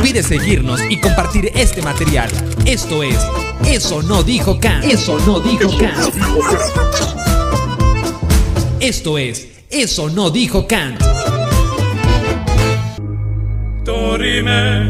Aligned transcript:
olvides 0.00 0.26
seguirnos 0.26 0.80
y 0.88 0.98
compartir 0.98 1.52
este 1.54 1.82
material. 1.82 2.30
Esto 2.64 3.02
es 3.02 3.18
Eso 3.66 4.02
no 4.02 4.22
dijo 4.22 4.58
Kant. 4.58 4.84
Eso 4.84 5.18
no 5.26 5.40
dijo 5.40 5.70
Kant. 5.78 6.14
Esto 8.80 9.18
es 9.18 9.48
Eso 9.68 10.08
no 10.08 10.30
dijo 10.30 10.66
Kant. 10.66 11.00
dorime, 13.82 14.84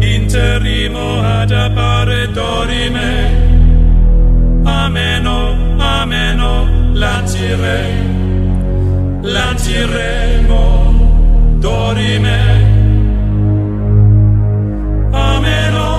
interimo 0.00 1.20
ad 1.20 1.50
appare 1.50 2.28
dorime, 2.28 3.30
ameno, 4.64 5.54
ameno, 5.78 6.66
lancire, 6.94 7.80
lanciremo, 9.22 10.62
dorime, 11.60 12.67
ameno, 15.18 15.97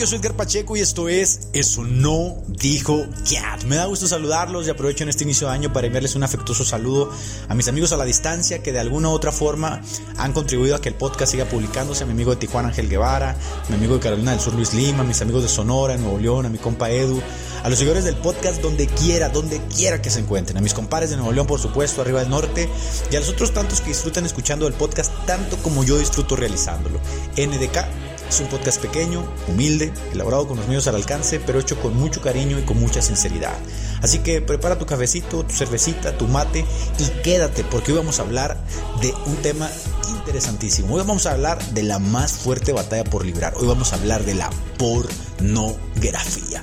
Yo 0.00 0.06
soy 0.06 0.16
Edgar 0.16 0.32
Pacheco 0.32 0.78
y 0.78 0.80
esto 0.80 1.10
es 1.10 1.48
Eso 1.52 1.84
no 1.84 2.38
dijo 2.48 3.04
Cat. 3.30 3.64
Me 3.64 3.76
da 3.76 3.84
gusto 3.84 4.08
saludarlos 4.08 4.66
y 4.66 4.70
aprovecho 4.70 5.02
en 5.02 5.10
este 5.10 5.24
inicio 5.24 5.48
de 5.48 5.52
año 5.52 5.74
para 5.74 5.88
enviarles 5.88 6.14
un 6.14 6.22
afectuoso 6.22 6.64
saludo 6.64 7.12
a 7.50 7.54
mis 7.54 7.68
amigos 7.68 7.92
a 7.92 7.98
la 7.98 8.06
distancia 8.06 8.62
que 8.62 8.72
de 8.72 8.80
alguna 8.80 9.10
u 9.10 9.12
otra 9.12 9.30
forma 9.30 9.82
han 10.16 10.32
contribuido 10.32 10.74
a 10.74 10.80
que 10.80 10.88
el 10.88 10.94
podcast 10.94 11.32
siga 11.32 11.44
publicándose. 11.44 12.04
A 12.04 12.06
mi 12.06 12.14
amigo 12.14 12.30
de 12.30 12.38
Tijuana 12.38 12.68
Ángel 12.68 12.88
Guevara, 12.88 13.36
mi 13.68 13.74
amigo 13.74 13.92
de 13.96 14.00
Carolina 14.00 14.30
del 14.30 14.40
Sur 14.40 14.54
Luis 14.54 14.72
Lima, 14.72 15.00
a 15.02 15.04
mis 15.04 15.20
amigos 15.20 15.42
de 15.42 15.50
Sonora, 15.50 15.98
Nuevo 15.98 16.16
León, 16.16 16.46
a 16.46 16.48
mi 16.48 16.56
compa 16.56 16.90
Edu, 16.90 17.20
a 17.62 17.68
los 17.68 17.78
seguidores 17.78 18.04
del 18.04 18.16
podcast 18.16 18.62
donde 18.62 18.86
quiera, 18.86 19.28
donde 19.28 19.60
quiera 19.66 20.00
que 20.00 20.08
se 20.08 20.20
encuentren, 20.20 20.56
a 20.56 20.62
mis 20.62 20.72
compadres 20.72 21.10
de 21.10 21.16
Nuevo 21.16 21.32
León, 21.32 21.46
por 21.46 21.60
supuesto, 21.60 22.00
arriba 22.00 22.20
del 22.20 22.30
norte, 22.30 22.70
y 23.12 23.16
a 23.16 23.20
los 23.20 23.28
otros 23.28 23.52
tantos 23.52 23.82
que 23.82 23.88
disfrutan 23.88 24.24
escuchando 24.24 24.66
el 24.66 24.72
podcast 24.72 25.12
tanto 25.26 25.58
como 25.58 25.84
yo 25.84 25.98
disfruto 25.98 26.36
realizándolo. 26.36 26.98
NDK 27.36 28.09
es 28.30 28.40
un 28.40 28.46
podcast 28.46 28.80
pequeño, 28.80 29.28
humilde, 29.48 29.92
elaborado 30.12 30.46
con 30.46 30.56
los 30.56 30.68
medios 30.68 30.86
al 30.86 30.94
alcance, 30.94 31.40
pero 31.40 31.58
hecho 31.58 31.80
con 31.80 31.96
mucho 31.96 32.20
cariño 32.20 32.60
y 32.60 32.62
con 32.62 32.78
mucha 32.78 33.02
sinceridad. 33.02 33.56
Así 34.02 34.20
que 34.20 34.40
prepara 34.40 34.78
tu 34.78 34.86
cafecito, 34.86 35.44
tu 35.44 35.52
cervecita, 35.52 36.16
tu 36.16 36.28
mate 36.28 36.64
y 36.98 37.04
quédate 37.22 37.64
porque 37.64 37.90
hoy 37.90 37.98
vamos 37.98 38.20
a 38.20 38.22
hablar 38.22 38.56
de 39.00 39.12
un 39.26 39.34
tema 39.36 39.68
interesantísimo. 40.08 40.94
Hoy 40.94 41.00
vamos 41.00 41.26
a 41.26 41.32
hablar 41.32 41.60
de 41.72 41.82
la 41.82 41.98
más 41.98 42.32
fuerte 42.32 42.72
batalla 42.72 43.02
por 43.02 43.26
librar. 43.26 43.54
Hoy 43.56 43.66
vamos 43.66 43.92
a 43.92 43.96
hablar 43.96 44.24
de 44.24 44.34
la 44.34 44.48
pornografía. 44.78 46.62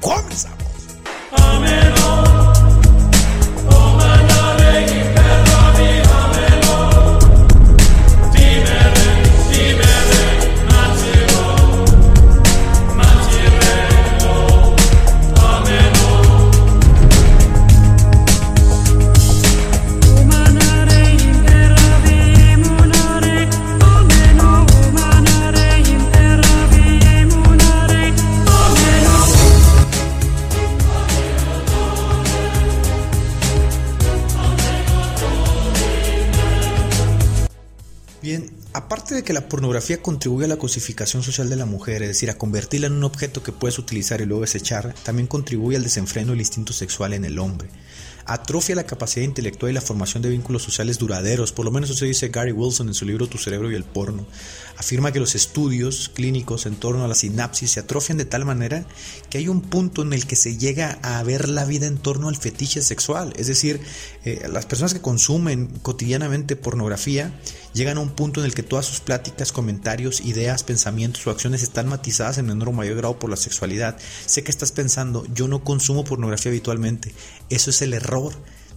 ¡Comenzamos! 0.00 0.58
Pornografía 39.48 40.02
contribuye 40.02 40.46
a 40.46 40.48
la 40.48 40.56
cosificación 40.56 41.22
social 41.22 41.48
de 41.48 41.56
la 41.56 41.66
mujer, 41.66 42.02
es 42.02 42.08
decir, 42.08 42.30
a 42.30 42.38
convertirla 42.38 42.86
en 42.86 42.94
un 42.94 43.04
objeto 43.04 43.42
que 43.42 43.52
puedes 43.52 43.78
utilizar 43.78 44.20
y 44.20 44.26
luego 44.26 44.42
desechar, 44.42 44.94
también 45.02 45.26
contribuye 45.26 45.76
al 45.76 45.82
desenfreno 45.82 46.32
del 46.32 46.40
instinto 46.40 46.72
sexual 46.72 47.14
en 47.14 47.24
el 47.24 47.38
hombre. 47.38 47.68
Atrofia 48.28 48.74
la 48.74 48.84
capacidad 48.84 49.24
intelectual 49.24 49.70
y 49.70 49.74
la 49.74 49.80
formación 49.80 50.22
de 50.22 50.28
vínculos 50.28 50.62
sociales 50.62 50.98
duraderos, 50.98 51.52
por 51.52 51.64
lo 51.64 51.70
menos 51.70 51.88
eso 51.88 52.04
dice 52.04 52.28
Gary 52.28 52.52
Wilson 52.52 52.88
en 52.88 52.94
su 52.94 53.06
libro 53.06 53.26
Tu 53.26 53.38
cerebro 53.38 53.72
y 53.72 53.74
el 53.74 53.84
porno. 53.84 54.26
Afirma 54.76 55.12
que 55.12 55.18
los 55.18 55.34
estudios 55.34 56.10
clínicos 56.12 56.66
en 56.66 56.76
torno 56.76 57.02
a 57.02 57.08
la 57.08 57.14
sinapsis 57.14 57.70
se 57.70 57.80
atrofian 57.80 58.18
de 58.18 58.26
tal 58.26 58.44
manera 58.44 58.84
que 59.30 59.38
hay 59.38 59.48
un 59.48 59.62
punto 59.62 60.02
en 60.02 60.12
el 60.12 60.26
que 60.26 60.36
se 60.36 60.58
llega 60.58 60.98
a 61.02 61.22
ver 61.22 61.48
la 61.48 61.64
vida 61.64 61.86
en 61.86 61.96
torno 61.96 62.28
al 62.28 62.36
fetiche 62.36 62.82
sexual. 62.82 63.32
Es 63.36 63.46
decir, 63.46 63.80
eh, 64.26 64.46
las 64.52 64.66
personas 64.66 64.92
que 64.92 65.00
consumen 65.00 65.68
cotidianamente 65.80 66.54
pornografía 66.54 67.32
llegan 67.72 67.98
a 67.98 68.00
un 68.00 68.10
punto 68.10 68.40
en 68.40 68.46
el 68.46 68.54
que 68.54 68.62
todas 68.62 68.86
sus 68.86 69.00
pláticas, 69.00 69.52
comentarios, 69.52 70.20
ideas, 70.20 70.62
pensamientos 70.62 71.26
o 71.26 71.30
acciones 71.30 71.62
están 71.62 71.88
matizadas 71.88 72.38
en 72.38 72.46
menor 72.46 72.68
o 72.68 72.72
mayor 72.72 72.96
grado 72.96 73.18
por 73.18 73.30
la 73.30 73.36
sexualidad. 73.36 73.98
Sé 74.26 74.42
que 74.42 74.50
estás 74.50 74.72
pensando, 74.72 75.26
yo 75.34 75.48
no 75.48 75.64
consumo 75.64 76.04
pornografía 76.04 76.50
habitualmente. 76.50 77.12
Eso 77.50 77.70
es 77.70 77.82
el 77.82 77.94
error. 77.94 78.34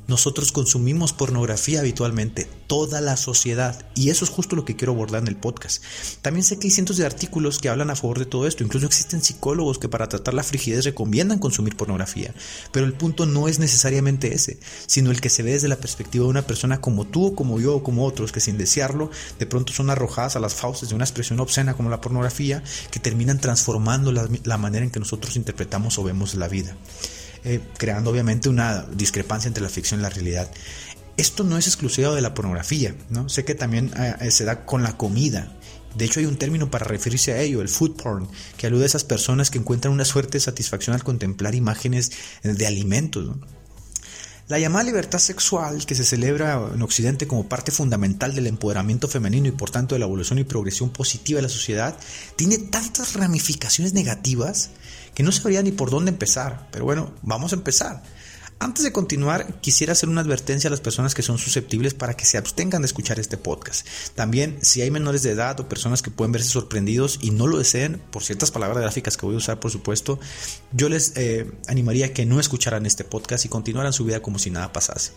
Nosotros 0.08 0.52
consumimos 0.52 1.14
pornografía 1.14 1.80
habitualmente, 1.80 2.48
toda 2.68 3.02
la 3.02 3.16
sociedad, 3.18 3.86
y 3.96 4.10
eso 4.10 4.26
es 4.26 4.32
justo 4.32 4.56
lo 4.56 4.66
que 4.66 4.76
quiero 4.76 4.94
abordar 4.94 5.22
en 5.22 5.28
el 5.28 5.38
podcast. 5.38 5.84
También 6.22 6.44
sé 6.44 6.58
que 6.58 6.68
hay 6.68 6.72
cientos 6.72 6.98
de 6.98 7.06
artículos 7.06 7.60
que 7.60 7.70
hablan 7.70 7.90
a 7.92 7.96
favor 7.96 8.20
de 8.20 8.26
todo 8.26 8.48
esto, 8.48 8.64
incluso 8.64 8.86
existen 8.86 9.22
psicólogos 9.22 9.78
que 9.78 9.90
para 9.90 10.10
tratar 10.10 10.34
la 10.34 10.44
frigidez 10.44 10.86
recomiendan 10.86 11.40
consumir 11.40 11.78
pornografía, 11.78 12.34
pero 12.72 12.86
el 12.86 12.94
punto 12.94 13.26
no 13.26 13.48
es 13.48 13.60
necesariamente 13.60 14.34
ese, 14.34 14.60
sino 14.86 15.12
el 15.12 15.22
que 15.22 15.30
se 15.30 15.44
ve 15.44 15.52
desde 15.52 15.68
la 15.68 15.78
perspectiva 15.78 16.26
de 16.26 16.32
una 16.32 16.48
persona 16.48 16.82
como 16.82 17.06
tú, 17.06 17.28
o 17.28 17.36
como 17.36 17.60
yo, 17.60 17.76
o 17.76 17.84
como 17.84 18.06
otros, 18.06 18.32
que 18.32 18.40
sin 18.40 18.58
desearlo, 18.58 19.12
de 19.40 19.46
pronto 19.46 19.72
son 19.72 19.90
arrojadas 19.90 20.36
a 20.36 20.40
las 20.40 20.56
fauces 20.56 20.90
de 20.90 20.96
una 20.96 21.06
expresión 21.06 21.40
obscena 21.40 21.74
como 21.74 21.90
la 21.90 22.02
pornografía, 22.02 22.64
que 22.90 23.00
terminan 23.00 23.40
transformando 23.40 24.12
la, 24.12 24.28
la 24.44 24.58
manera 24.58 24.84
en 24.84 24.92
que 24.92 25.00
nosotros 25.00 25.36
interpretamos 25.36 25.98
o 26.00 26.04
vemos 26.04 26.36
la 26.36 26.48
vida 26.48 26.76
eh, 27.44 27.62
creando 27.78 28.12
obviamente 28.12 28.50
una 28.50 28.84
discrepancia 28.84 29.48
entre 29.48 29.64
la 29.64 29.70
ficción 29.70 30.00
y 30.00 30.04
la 30.04 30.10
realidad. 30.10 30.52
Esto 31.18 31.44
no 31.44 31.58
es 31.58 31.68
exclusivo 31.68 32.14
de 32.14 32.22
la 32.22 32.34
pornografía, 32.34 32.96
¿no? 33.10 33.30
Sé 33.30 33.46
que 33.46 33.56
también 33.56 33.92
eh, 33.98 34.32
se 34.32 34.46
da 34.46 34.66
con 34.66 34.84
la 34.84 34.98
comida. 34.98 35.52
De 35.96 36.06
hecho 36.06 36.20
hay 36.20 36.26
un 36.26 36.38
término 36.38 36.72
para 36.72 36.86
referirse 36.86 37.34
a 37.34 37.42
ello, 37.42 37.62
el 37.62 37.68
food 37.68 37.96
porn, 37.96 38.28
que 38.58 38.68
alude 38.68 38.84
a 38.84 38.86
esas 38.86 39.04
personas 39.04 39.52
que 39.52 39.58
encuentran 39.58 39.94
una 39.94 40.06
suerte 40.06 40.38
de 40.38 40.40
satisfacción 40.40 40.96
al 40.96 41.04
contemplar 41.04 41.54
imágenes 41.54 42.12
de 42.44 42.66
alimentos. 42.66 43.36
La 44.52 44.60
llamada 44.60 44.84
libertad 44.84 45.20
sexual, 45.20 45.86
que 45.86 45.96
se 45.96 46.04
celebra 46.04 46.72
en 46.74 46.82
Occidente 46.82 47.26
como 47.26 47.48
parte 47.48 47.72
fundamental 47.72 48.36
del 48.36 48.48
empoderamiento 48.48 49.08
femenino 49.08 49.48
y 49.48 49.52
por 49.52 49.70
tanto 49.70 49.96
de 49.96 50.00
la 50.00 50.06
evolución 50.06 50.40
y 50.40 50.44
progresión 50.44 50.90
positiva 50.90 51.38
de 51.38 51.44
la 51.44 51.50
sociedad, 51.50 51.98
tiene 52.36 52.58
tantas 52.58 53.14
ramificaciones 53.14 53.94
negativas 53.94 54.72
que 55.14 55.24
no 55.24 55.32
sabría 55.32 55.62
ni 55.62 55.72
por 55.72 55.90
dónde 55.90 56.12
empezar. 56.12 56.68
Pero 56.72 56.86
bueno, 56.86 57.14
vamos 57.22 57.54
a 57.54 57.56
empezar. 57.56 58.04
Antes 58.62 58.84
de 58.84 58.92
continuar, 58.92 59.60
quisiera 59.60 59.94
hacer 59.94 60.08
una 60.08 60.22
advertencia 60.22 60.68
a 60.68 60.72
las 60.72 60.82
personas 60.82 61.16
que 61.16 61.24
son 61.24 61.40
susceptibles 61.40 61.96
para 61.96 62.14
que 62.14 62.26
se 62.26 62.38
abstengan 62.38 62.84
de 62.84 62.86
escuchar 62.86 63.20
este 63.20 63.36
podcast. 63.36 63.88
También, 64.14 64.60
si 64.62 64.84
hay 64.84 64.92
menores 64.92 65.24
de 65.24 65.32
edad 65.32 65.60
o 65.60 65.68
personas 65.68 66.04
que 66.04 66.12
pueden 66.12 66.32
verse 66.32 66.50
sorprendidos 66.50 67.18
y 67.24 67.32
no 67.32 67.48
lo 67.48 67.58
deseen, 67.58 68.00
por 68.12 68.24
ciertas 68.24 68.52
palabras 68.52 68.78
gráficas 68.84 69.18
que 69.18 69.26
voy 69.26 69.34
a 69.34 69.40
usar, 69.40 69.60
por 69.60 69.72
supuesto, 69.72 70.20
yo 70.74 70.90
les 70.90 71.18
eh, 71.18 71.52
animaría 71.68 72.06
a 72.06 72.10
que 72.10 72.28
no 72.28 72.40
escucharan 72.40 72.86
este 72.86 73.04
podcast 73.04 73.46
y 73.46 73.50
continuaran 73.50 73.94
su 73.94 74.06
vida 74.06 74.22
como 74.22 74.38
si 74.38 74.52
nada 74.52 74.72
pasase. 74.72 75.14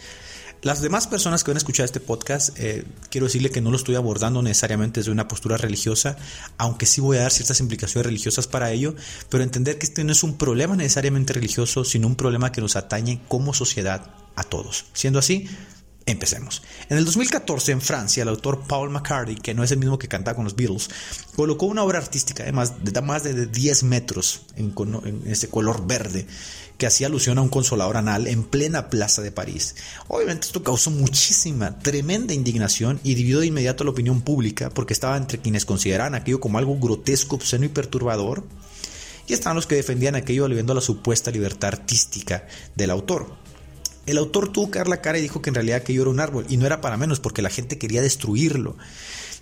Las 0.64 0.80
demás 0.80 1.06
personas 1.06 1.44
que 1.44 1.50
van 1.50 1.56
a 1.56 1.58
escuchar 1.58 1.84
este 1.84 2.00
podcast, 2.00 2.58
eh, 2.58 2.86
quiero 3.10 3.26
decirle 3.26 3.50
que 3.50 3.60
no 3.60 3.70
lo 3.70 3.76
estoy 3.76 3.96
abordando 3.96 4.40
necesariamente 4.40 5.00
desde 5.00 5.12
una 5.12 5.28
postura 5.28 5.58
religiosa, 5.58 6.16
aunque 6.56 6.86
sí 6.86 7.02
voy 7.02 7.18
a 7.18 7.20
dar 7.20 7.32
ciertas 7.32 7.60
implicaciones 7.60 8.06
religiosas 8.06 8.46
para 8.46 8.70
ello, 8.70 8.94
pero 9.28 9.44
entender 9.44 9.76
que 9.76 9.84
este 9.84 10.04
no 10.04 10.12
es 10.12 10.22
un 10.22 10.38
problema 10.38 10.74
necesariamente 10.74 11.34
religioso, 11.34 11.84
sino 11.84 12.06
un 12.06 12.16
problema 12.16 12.50
que 12.50 12.62
nos 12.62 12.76
atañe 12.76 13.20
como 13.28 13.52
sociedad 13.52 14.14
a 14.36 14.42
todos. 14.42 14.86
Siendo 14.94 15.18
así, 15.18 15.50
Empecemos. 16.06 16.62
En 16.90 16.98
el 16.98 17.06
2014 17.06 17.72
en 17.72 17.80
Francia, 17.80 18.22
el 18.22 18.28
autor 18.28 18.64
Paul 18.68 18.90
McCartney, 18.90 19.36
que 19.36 19.54
no 19.54 19.64
es 19.64 19.70
el 19.70 19.78
mismo 19.78 19.98
que 19.98 20.06
cantaba 20.06 20.34
con 20.34 20.44
los 20.44 20.54
Beatles, 20.54 20.90
colocó 21.34 21.64
una 21.64 21.82
obra 21.82 21.98
artística 21.98 22.44
de 22.44 22.52
más 22.52 22.84
de, 22.84 23.00
más 23.00 23.22
de 23.22 23.46
10 23.46 23.84
metros 23.84 24.42
en, 24.56 24.74
ese 25.26 25.48
color 25.48 25.86
verde 25.86 26.26
que 26.76 26.86
hacía 26.86 27.06
alusión 27.06 27.38
a 27.38 27.42
un 27.42 27.48
consolador 27.48 27.96
anal 27.96 28.26
en 28.26 28.42
plena 28.42 28.90
plaza 28.90 29.22
de 29.22 29.32
París. 29.32 29.76
Obviamente 30.08 30.46
esto 30.46 30.62
causó 30.62 30.90
muchísima, 30.90 31.78
tremenda 31.78 32.34
indignación 32.34 33.00
y 33.02 33.14
dividió 33.14 33.40
de 33.40 33.46
inmediato 33.46 33.82
la 33.84 33.90
opinión 33.90 34.20
pública 34.20 34.68
porque 34.68 34.92
estaba 34.92 35.16
entre 35.16 35.38
quienes 35.38 35.64
consideraban 35.64 36.14
aquello 36.14 36.40
como 36.40 36.58
algo 36.58 36.78
grotesco, 36.78 37.36
obsceno 37.36 37.64
y 37.64 37.68
perturbador 37.70 38.44
y 39.26 39.32
estaban 39.32 39.56
los 39.56 39.66
que 39.66 39.76
defendían 39.76 40.16
aquello 40.16 40.44
aludiendo 40.44 40.72
a 40.72 40.76
la 40.76 40.82
supuesta 40.82 41.30
libertad 41.30 41.68
artística 41.68 42.46
del 42.74 42.90
autor. 42.90 43.43
El 44.06 44.18
autor 44.18 44.52
tuvo 44.52 44.70
que 44.70 44.78
dar 44.78 44.88
la 44.88 45.00
cara 45.00 45.18
y 45.18 45.22
dijo 45.22 45.40
que 45.40 45.50
en 45.50 45.54
realidad 45.54 45.78
aquello 45.78 46.02
era 46.02 46.10
un 46.10 46.20
árbol 46.20 46.46
y 46.48 46.56
no 46.56 46.66
era 46.66 46.80
para 46.80 46.96
menos 46.96 47.20
porque 47.20 47.42
la 47.42 47.50
gente 47.50 47.78
quería 47.78 48.02
destruirlo. 48.02 48.76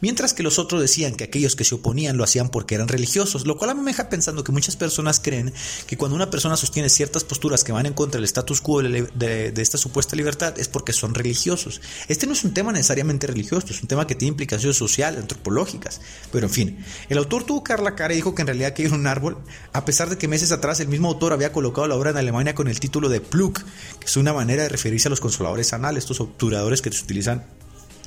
Mientras 0.02 0.34
que 0.34 0.42
los 0.42 0.58
otros 0.58 0.82
decían 0.82 1.14
que 1.14 1.24
aquellos 1.24 1.56
que 1.56 1.64
se 1.64 1.76
oponían 1.76 2.18
lo 2.18 2.24
hacían 2.24 2.50
porque 2.50 2.74
eran 2.74 2.88
religiosos, 2.88 3.46
lo 3.46 3.56
cual 3.56 3.70
a 3.70 3.74
me 3.74 3.92
deja 3.92 4.10
pensando 4.10 4.44
que 4.44 4.52
muchas 4.52 4.76
personas 4.76 5.20
creen 5.20 5.54
que 5.86 5.96
cuando 5.96 6.14
una 6.14 6.28
persona 6.28 6.56
sostiene 6.58 6.90
ciertas 6.90 7.24
posturas 7.24 7.64
que 7.64 7.72
van 7.72 7.86
en 7.86 7.94
contra 7.94 8.18
del 8.18 8.24
status 8.24 8.60
quo 8.60 8.82
de, 8.82 9.52
esta 9.56 9.78
supuesta 9.78 10.16
libertad 10.16 10.58
es 10.58 10.68
porque 10.68 10.92
son 10.92 11.14
religiosos. 11.14 11.80
Este 12.08 12.26
no 12.26 12.32
es 12.32 12.44
un 12.44 12.52
tema 12.52 12.72
necesariamente 12.72 13.26
religioso, 13.26 13.68
es 13.70 13.80
un 13.80 13.88
tema 13.88 14.06
que 14.06 14.14
tiene 14.14 14.30
implicaciones 14.30 14.76
sociales, 14.76 15.20
antropológicas, 15.20 16.00
pero 16.30 16.46
en 16.46 16.52
fin, 16.52 16.84
el 17.08 17.18
autor 17.18 17.44
tuvo 17.44 17.64
que 17.64 17.72
dar 17.72 17.82
la 17.82 17.94
cara 17.94 18.12
y 18.12 18.16
dijo 18.16 18.34
que 18.34 18.42
en 18.42 18.48
realidad 18.48 18.74
que 18.74 18.84
era 18.84 18.94
un 18.94 19.06
árbol, 19.06 19.38
a 19.72 19.84
pesar 19.84 20.10
de 20.10 20.18
que 20.18 20.28
meses 20.28 20.52
atrás 20.52 20.80
el 20.80 20.88
mismo 20.88 21.08
autor 21.08 21.32
había 21.32 21.52
colocado 21.52 21.86
la 21.86 21.94
obra 21.94 22.10
en 22.10 22.16
Alemania 22.16 22.54
con 22.54 22.66
el 22.66 22.80
título 22.80 23.08
de 23.08 23.20
Plug, 23.20 23.54
que 23.54 24.06
es 24.06 24.16
una 24.16 24.32
manera 24.32 24.64
de 24.64 24.68
referirse 24.68 25.08
a 25.08 25.10
los 25.10 25.20
consoladores 25.20 25.72
anales, 25.72 26.04
estos 26.04 26.20
obturadores 26.20 26.82
que 26.82 26.90
se 26.90 27.04
utilizan 27.04 27.46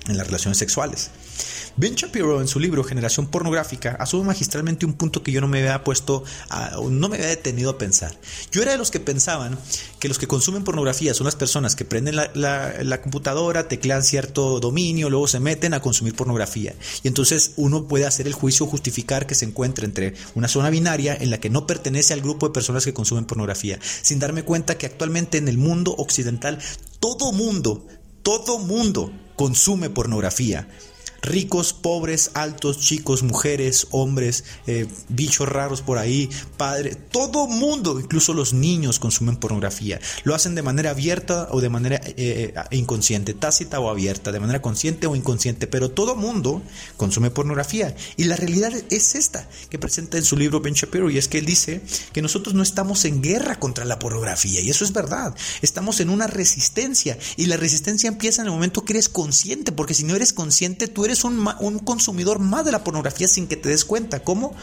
en 0.08 0.18
las 0.18 0.28
relaciones 0.28 0.58
sexuales. 0.58 1.10
Ben 1.78 1.96
Shapiro 1.96 2.40
en 2.40 2.48
su 2.48 2.58
libro 2.62 2.86
Generación 2.86 3.28
Pornográfica 3.28 3.98
asume 4.00 4.28
magistralmente 4.28 4.86
un 4.86 4.94
punto 4.94 5.22
que 5.24 5.34
yo 5.34 5.42
no 5.42 5.50
me 5.50 5.60
había 5.60 5.84
puesto, 5.84 6.24
a- 6.50 6.78
no 6.90 7.10
me 7.10 7.18
había 7.18 7.28
detenido 7.28 7.72
a 7.72 7.78
pensar. 7.78 8.18
Yo 8.50 8.62
era 8.62 8.72
de 8.72 8.78
los 8.78 8.92
que 8.92 9.02
pensaban 9.02 9.60
que 10.00 10.08
los 10.08 10.18
que 10.18 10.26
consumen 10.28 10.64
pornografía 10.64 11.14
son 11.14 11.26
las 11.26 11.36
personas 11.36 11.76
que 11.76 11.84
prenden 11.84 12.16
la, 12.16 12.32
la- 12.34 12.82
la 12.82 13.02
computadora, 13.02 13.68
teclean 13.68 14.04
cierto 14.04 14.62
dominio, 14.62 15.10
luego 15.10 15.28
se 15.28 15.42
meten 15.42 15.74
a 15.74 15.82
consumir 15.82 16.16
pornografía. 16.16 16.74
Y 17.04 17.10
entonces 17.10 17.52
uno 17.58 17.90
puede 17.90 18.06
hacer 18.06 18.26
el 18.28 18.34
juicio 18.34 18.66
justificar 18.68 19.28
que 19.28 19.36
se 19.36 19.44
encuentre 19.44 19.86
entre 19.86 20.14
una 20.34 20.48
zona 20.48 20.70
binaria 20.70 21.14
en 21.20 21.30
la 21.30 21.40
que 21.42 21.50
no 21.50 21.68
pertenece 21.68 22.14
al 22.14 22.22
grupo 22.22 22.48
de 22.48 22.54
personas 22.54 22.86
que 22.86 22.94
consumen 22.94 23.26
pornografía, 23.26 23.80
sin 24.02 24.20
darme 24.20 24.44
cuenta 24.44 24.78
que 24.78 24.86
actualmente 24.86 25.38
en 25.38 25.50
el 25.50 25.58
mundo 25.58 25.94
occidental 25.98 26.60
todo 27.02 27.34
mundo, 27.34 27.86
todo 28.24 28.60
mundo 28.60 29.12
consume 29.36 29.90
pornografía. 29.90 30.68
Ricos, 31.22 31.74
pobres, 31.74 32.32
altos, 32.34 32.80
chicos, 32.80 33.24
mujeres, 33.24 33.88
hombres, 33.92 34.44
eh, 34.68 34.88
bichos 35.10 35.48
raros 35.50 35.82
por 35.82 35.98
ahí, 35.98 36.30
padres, 36.58 36.98
todo 37.12 37.48
mundo, 37.48 38.00
incluso 38.00 38.34
los 38.34 38.54
niños 38.54 39.00
consumen 39.00 39.38
pornografía. 39.38 40.00
Lo 40.24 40.36
hacen 40.36 40.56
de 40.56 40.62
manera 40.62 40.92
abierta 40.92 41.48
o 41.52 41.62
de 41.62 41.70
manera 41.70 42.00
eh, 42.04 42.54
inconsciente, 42.72 43.34
tácita 43.34 43.80
o 43.80 43.90
abierta, 43.90 44.32
de 44.32 44.40
manera 44.40 44.62
consciente 44.62 45.08
o 45.08 45.16
inconsciente, 45.16 45.68
pero 45.68 45.92
todo 45.92 46.16
mundo 46.16 46.62
consume 46.98 47.32
pornografía. 47.32 47.96
Y 48.18 48.26
la 48.26 48.36
realidad 48.36 48.74
es 48.90 49.16
esta 49.16 49.48
que 49.70 49.80
presenta 49.80 50.18
en 50.18 50.24
su 50.24 50.38
libro 50.38 50.60
Ben 50.60 50.74
Shapiro, 50.74 51.10
y 51.10 51.18
es 51.18 51.28
que 51.28 51.38
él 51.38 51.46
dice 51.46 51.82
que 52.14 52.22
nosotros 52.22 52.56
no 52.56 52.64
estamos 52.64 53.06
en 53.06 53.22
guerra 53.22 53.60
contra 53.60 53.86
la 53.86 54.00
pornografía, 54.00 54.62
y 54.62 54.70
eso 54.70 54.84
es 54.84 54.94
verdad. 54.94 55.36
Estamos 55.62 56.00
en 56.00 56.10
una 56.10 56.28
resistencia, 56.28 57.18
y 57.38 57.46
la 57.46 57.58
resistencia 57.58 58.08
empieza 58.08 58.42
en 58.42 58.48
el 58.48 58.54
momento 58.54 58.86
que 58.86 58.94
eres 58.94 59.10
consciente, 59.10 59.72
porque 59.72 59.94
si 59.94 60.04
no 60.04 60.16
eres 60.16 60.34
consciente, 60.34 60.88
tú 60.88 61.06
eres 61.06 61.15
un, 61.24 61.38
ma- 61.38 61.58
un 61.60 61.80
consumidor 61.80 62.40
más 62.40 62.66
de 62.66 62.72
la 62.72 62.84
pornografía 62.84 63.28
sin 63.28 63.48
que 63.48 63.56
te 63.56 63.70
des 63.70 63.86
cuenta. 63.86 64.24
¿Cómo? 64.24 64.56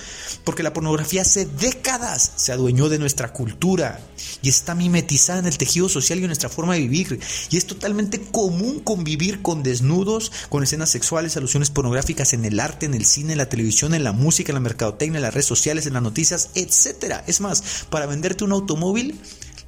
Porque 0.45 0.63
la 0.63 0.73
pornografía 0.73 1.23
hace 1.23 1.47
décadas 1.47 2.33
se 2.37 2.53
adueñó 2.53 2.89
de 2.89 2.99
nuestra 2.99 3.33
cultura 3.33 4.01
y 4.43 4.49
está 4.49 4.75
mimetizada 4.75 5.39
en 5.39 5.47
el 5.47 5.59
tejido 5.59 5.89
social 5.89 6.19
y 6.19 6.23
en 6.23 6.29
nuestra 6.29 6.49
forma 6.49 6.75
de 6.75 6.81
vivir. 6.81 7.21
Y 7.51 7.57
es 7.57 7.67
totalmente 7.67 8.21
común 8.21 8.81
convivir 8.81 9.43
con 9.43 9.63
desnudos, 9.63 10.33
con 10.49 10.63
escenas 10.63 10.91
sexuales, 10.91 11.37
alusiones 11.37 11.71
pornográficas 11.71 12.33
en 12.33 12.45
el 12.45 12.61
arte, 12.61 12.87
en 12.87 12.95
el 12.95 13.05
cine, 13.05 13.33
en 13.33 13.39
la 13.39 13.49
televisión, 13.49 13.95
en 13.95 14.05
la 14.05 14.13
música, 14.13 14.51
en 14.51 14.55
la 14.55 14.61
mercadotecnia, 14.61 15.19
en 15.19 15.23
las 15.23 15.35
redes 15.35 15.47
sociales, 15.47 15.87
en 15.87 15.95
las 15.95 16.03
noticias, 16.03 16.51
etcétera. 16.55 17.25
Es 17.27 17.41
más, 17.41 17.87
para 17.89 18.07
venderte 18.07 18.45
un 18.45 18.53
automóvil, 18.53 19.21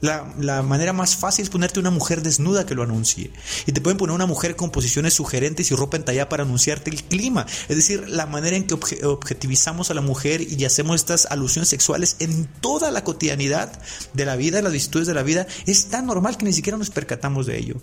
la, 0.05 0.33
la 0.39 0.62
manera 0.62 0.93
más 0.93 1.17
fácil 1.17 1.43
es 1.45 1.51
ponerte 1.51 1.81
una 1.81 1.91
mujer 1.91 2.23
desnuda 2.23 2.67
que 2.67 2.75
lo 2.75 2.83
anuncie. 2.83 3.31
Y 3.67 3.73
te 3.73 3.81
pueden 3.81 3.97
poner 3.97 4.15
una 4.15 4.27
mujer 4.27 4.55
con 4.55 4.71
posiciones 4.71 5.15
sugerentes 5.15 5.71
y 5.71 5.75
ropa 5.75 5.97
entallada 5.97 6.29
para 6.29 6.43
anunciarte 6.43 6.91
el 6.91 7.03
clima. 7.05 7.47
Es 7.69 7.77
decir, 7.77 8.09
la 8.09 8.27
manera 8.27 8.56
en 8.56 8.67
que 8.67 8.75
obje- 8.75 9.05
objetivizamos 9.05 9.91
a 9.91 9.95
la 9.95 10.01
mujer 10.03 10.41
y 10.43 10.65
hacemos 10.65 10.97
estas 10.97 11.27
alusiones 11.27 11.69
sexuales 11.69 12.17
en 12.19 12.47
toda 12.61 12.91
la 12.91 13.03
cotidianidad 13.03 13.73
de 14.12 14.25
la 14.25 14.37
vida, 14.37 14.61
las 14.62 14.73
vicisitudes 14.73 15.06
de 15.06 15.15
la 15.15 15.23
vida, 15.23 15.47
es 15.67 15.87
tan 15.87 16.06
normal 16.06 16.37
que 16.37 16.45
ni 16.45 16.53
siquiera 16.53 16.77
nos 16.77 16.91
percatamos 16.91 17.47
de 17.47 17.59
ello. 17.59 17.77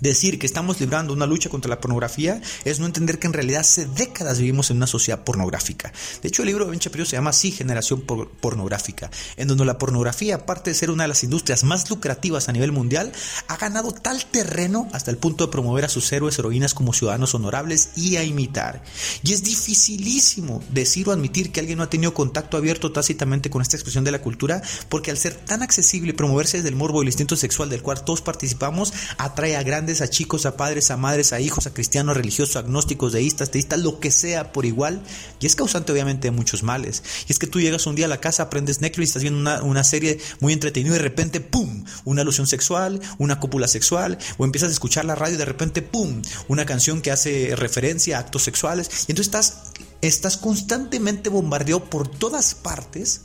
Decir 0.00 0.38
que 0.38 0.46
estamos 0.46 0.80
librando 0.80 1.12
una 1.12 1.26
lucha 1.26 1.50
contra 1.50 1.68
la 1.68 1.80
pornografía 1.80 2.40
es 2.64 2.80
no 2.80 2.86
entender 2.86 3.18
que 3.18 3.26
en 3.26 3.32
realidad 3.32 3.60
hace 3.60 3.86
décadas 3.86 4.38
vivimos 4.38 4.70
en 4.70 4.78
una 4.78 4.86
sociedad 4.86 5.24
pornográfica. 5.24 5.92
De 6.22 6.28
hecho, 6.28 6.42
el 6.42 6.46
libro 6.48 6.64
de 6.64 6.70
Ben 6.70 6.80
Shapiro 6.80 7.04
se 7.04 7.16
llama 7.16 7.30
así, 7.30 7.50
Generación 7.50 8.00
por- 8.02 8.30
Pornográfica, 8.30 9.10
en 9.36 9.48
donde 9.48 9.64
la 9.64 9.78
pornografía, 9.78 10.36
aparte 10.36 10.70
de 10.70 10.74
ser 10.74 10.90
una 10.90 11.04
de 11.04 11.08
las 11.08 11.22
industrias 11.24 11.64
más 11.64 11.88
lucrativas 11.90 12.48
a 12.48 12.52
nivel 12.52 12.72
mundial, 12.72 13.12
ha 13.48 13.56
ganado 13.56 13.92
tal 13.92 14.24
terreno 14.24 14.88
hasta 14.92 15.10
el 15.10 15.18
punto 15.18 15.46
de 15.46 15.52
promover 15.52 15.84
a 15.84 15.88
sus 15.88 16.10
héroes, 16.12 16.38
heroínas 16.38 16.74
como 16.74 16.92
ciudadanos 16.92 17.34
honorables 17.34 17.90
y 17.96 18.16
a 18.16 18.24
imitar. 18.24 18.82
Y 19.22 19.32
es 19.32 19.42
dificilísimo 19.44 20.62
decir 20.70 21.08
o 21.08 21.12
admitir 21.12 21.52
que 21.52 21.60
alguien 21.60 21.78
no 21.78 21.84
ha 21.84 21.90
tenido 21.90 22.14
contacto 22.14 22.56
abierto 22.56 22.92
tácitamente 22.92 23.50
con 23.50 23.62
esta 23.62 23.76
expresión 23.76 24.04
de 24.04 24.12
la 24.12 24.22
cultura, 24.22 24.62
porque 24.88 25.10
al 25.10 25.18
ser 25.18 25.34
tan 25.34 25.62
accesible 25.62 26.10
y 26.10 26.14
promoverse 26.14 26.58
desde 26.58 26.68
el 26.70 26.76
morbo 26.76 27.02
y 27.02 27.04
el 27.04 27.08
instinto 27.08 27.36
sexual 27.36 27.68
del 27.68 27.82
cual 27.82 28.04
todos 28.04 28.22
participamos, 28.22 28.92
atrae 29.18 29.56
a 29.56 29.62
a 30.00 30.08
chicos, 30.08 30.46
a 30.46 30.56
padres, 30.56 30.92
a 30.92 30.96
madres, 30.96 31.32
a 31.32 31.40
hijos, 31.40 31.66
a 31.66 31.74
cristianos, 31.74 32.16
religiosos, 32.16 32.54
agnósticos, 32.54 33.12
deístas, 33.12 33.50
teístas, 33.50 33.80
lo 33.80 33.98
que 33.98 34.12
sea 34.12 34.52
por 34.52 34.64
igual, 34.64 35.02
y 35.40 35.46
es 35.46 35.56
causante 35.56 35.90
obviamente 35.90 36.28
de 36.28 36.30
muchos 36.30 36.62
males. 36.62 37.02
Y 37.26 37.32
es 37.32 37.40
que 37.40 37.48
tú 37.48 37.60
llegas 37.60 37.86
un 37.86 37.96
día 37.96 38.06
a 38.06 38.08
la 38.08 38.20
casa, 38.20 38.44
aprendes 38.44 38.80
Netflix, 38.80 39.08
estás 39.08 39.22
viendo 39.22 39.40
una, 39.40 39.62
una 39.62 39.82
serie 39.82 40.20
muy 40.38 40.52
entretenida 40.52 40.94
y 40.94 40.98
de 40.98 41.02
repente, 41.02 41.40
¡pum!, 41.40 41.84
una 42.04 42.22
alusión 42.22 42.46
sexual, 42.46 43.00
una 43.18 43.40
cópula 43.40 43.66
sexual, 43.66 44.18
o 44.38 44.44
empiezas 44.44 44.68
a 44.68 44.72
escuchar 44.72 45.04
la 45.04 45.16
radio 45.16 45.34
y 45.34 45.38
de 45.38 45.44
repente, 45.44 45.82
¡pum!, 45.82 46.22
una 46.46 46.64
canción 46.64 47.02
que 47.02 47.10
hace 47.10 47.56
referencia 47.56 48.16
a 48.16 48.20
actos 48.20 48.44
sexuales, 48.44 48.88
y 49.08 49.12
entonces 49.12 49.26
estás, 49.26 49.56
estás 50.00 50.36
constantemente 50.36 51.28
bombardeado 51.28 51.84
por 51.86 52.08
todas 52.08 52.54
partes, 52.54 53.22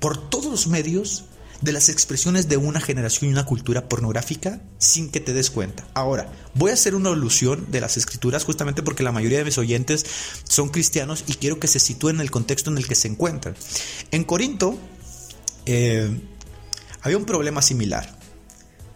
por 0.00 0.30
todos 0.30 0.46
los 0.46 0.66
medios, 0.66 1.24
de 1.60 1.72
las 1.72 1.88
expresiones 1.88 2.48
de 2.48 2.56
una 2.56 2.80
generación 2.80 3.30
y 3.30 3.32
una 3.32 3.46
cultura 3.46 3.88
pornográfica 3.88 4.60
sin 4.78 5.10
que 5.10 5.20
te 5.20 5.32
des 5.32 5.50
cuenta. 5.50 5.86
Ahora, 5.94 6.30
voy 6.54 6.70
a 6.70 6.74
hacer 6.74 6.94
una 6.94 7.10
alusión 7.10 7.66
de 7.70 7.80
las 7.80 7.96
escrituras 7.96 8.44
justamente 8.44 8.82
porque 8.82 9.02
la 9.02 9.12
mayoría 9.12 9.38
de 9.38 9.44
mis 9.44 9.58
oyentes 9.58 10.04
son 10.44 10.68
cristianos 10.68 11.24
y 11.26 11.34
quiero 11.34 11.58
que 11.58 11.68
se 11.68 11.78
sitúen 11.78 12.16
en 12.16 12.22
el 12.22 12.30
contexto 12.30 12.70
en 12.70 12.78
el 12.78 12.86
que 12.86 12.94
se 12.94 13.08
encuentran. 13.08 13.56
En 14.10 14.24
Corinto 14.24 14.78
eh, 15.66 16.10
había 17.02 17.16
un 17.16 17.24
problema 17.24 17.62
similar. 17.62 18.16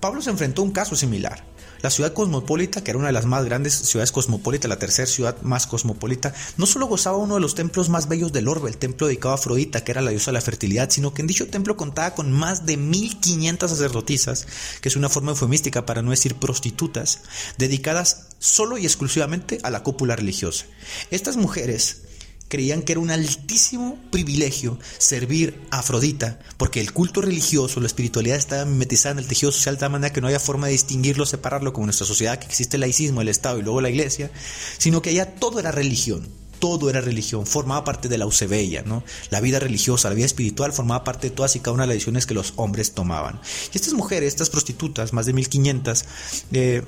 Pablo 0.01 0.23
se 0.23 0.31
enfrentó 0.31 0.63
a 0.63 0.65
un 0.65 0.73
caso 0.73 0.97
similar. 0.97 1.45
La 1.83 1.91
ciudad 1.91 2.13
cosmopolita, 2.13 2.83
que 2.83 2.91
era 2.91 2.99
una 2.99 3.09
de 3.09 3.13
las 3.13 3.27
más 3.27 3.45
grandes 3.45 3.75
ciudades 3.75 4.13
cosmopolitas, 4.13 4.69
la 4.69 4.79
tercera 4.79 5.07
ciudad 5.07 5.41
más 5.43 5.67
cosmopolita, 5.67 6.35
no 6.57 6.67
solo 6.67 6.87
gozaba 6.87 7.17
uno 7.17 7.35
de 7.35 7.41
los 7.41 7.55
templos 7.55 7.89
más 7.89 8.09
bellos 8.09 8.33
del 8.33 8.49
orbe, 8.49 8.69
el 8.69 8.77
templo 8.77 9.07
dedicado 9.07 9.33
a 9.33 9.37
Afrodita, 9.37 9.83
que 9.83 9.93
era 9.93 10.01
la 10.01 10.11
diosa 10.11 10.31
de 10.31 10.35
la 10.35 10.41
fertilidad, 10.41 10.91
sino 10.91 11.15
que 11.15 11.23
en 11.23 11.29
dicho 11.29 11.49
templo 11.49 11.77
contaba 11.77 12.15
con 12.15 12.33
más 12.33 12.67
de 12.67 12.77
1500 12.77 13.71
sacerdotisas, 13.71 14.47
que 14.81 14.89
es 14.89 14.97
una 14.97 15.09
forma 15.09 15.31
eufemística 15.31 15.87
para 15.87 16.03
no 16.03 16.11
decir 16.11 16.35
prostitutas, 16.35 17.21
dedicadas 17.59 18.27
solo 18.39 18.79
y 18.79 18.85
exclusivamente 18.85 19.59
a 19.63 19.71
la 19.71 19.83
cópula 19.83 20.17
religiosa. 20.17 20.67
Estas 21.11 21.37
mujeres 21.37 22.03
creían 22.51 22.83
que 22.83 22.93
era 22.93 23.01
un 23.01 23.11
altísimo 23.11 23.97
privilegio 24.11 24.79
servir 24.99 25.63
a 25.71 25.79
Afrodita, 25.79 26.41
porque 26.59 26.81
el 26.81 26.93
culto 26.93 27.23
religioso, 27.23 27.81
la 27.81 27.87
espiritualidad 27.87 28.37
estaba 28.37 28.65
mimetizada 28.67 29.13
en 29.13 29.19
el 29.21 29.29
tejido 29.29 29.53
social 29.53 29.77
de 29.77 29.81
tal 29.81 29.93
manera 29.93 30.13
que 30.13 30.21
no 30.21 30.27
había 30.27 30.41
forma 30.41 30.67
de 30.67 30.73
distinguirlo, 30.73 31.25
separarlo 31.25 31.73
como 31.73 31.85
en 31.85 31.87
nuestra 31.87 32.07
sociedad, 32.07 32.39
que 32.39 32.47
existe 32.47 32.77
el 32.77 32.83
laicismo, 32.83 33.23
el 33.23 33.29
Estado 33.29 33.59
y 33.59 33.63
luego 33.63 33.81
la 33.81 33.89
iglesia, 33.89 34.31
sino 34.77 35.01
que 35.01 35.11
allá 35.11 35.37
todo 35.37 35.61
era 35.61 35.71
religión. 35.71 36.29
Todo 36.59 36.91
era 36.91 37.01
religión, 37.01 37.47
formaba 37.47 37.85
parte 37.85 38.11
de 38.11 38.19
la 38.19 38.25
Eusebella, 38.25 38.83
¿no? 38.83 39.03
La 39.31 39.41
vida 39.41 39.59
religiosa, 39.59 40.11
la 40.11 40.15
vida 40.15 40.27
espiritual 40.27 40.75
formaba 40.75 41.05
parte 41.05 41.31
de 41.31 41.35
todas 41.35 41.57
y 41.57 41.61
cada 41.61 41.73
una 41.73 41.85
de 41.85 41.87
las 41.87 41.95
decisiones 41.95 42.27
que 42.27 42.35
los 42.35 42.53
hombres 42.57 42.93
tomaban. 42.93 43.41
Y 43.73 43.79
estas 43.79 43.95
mujeres, 43.95 44.29
estas 44.29 44.51
prostitutas, 44.51 45.15
más 45.15 45.25
de 45.25 45.33
1500, 45.33 46.05
eh, 46.53 46.83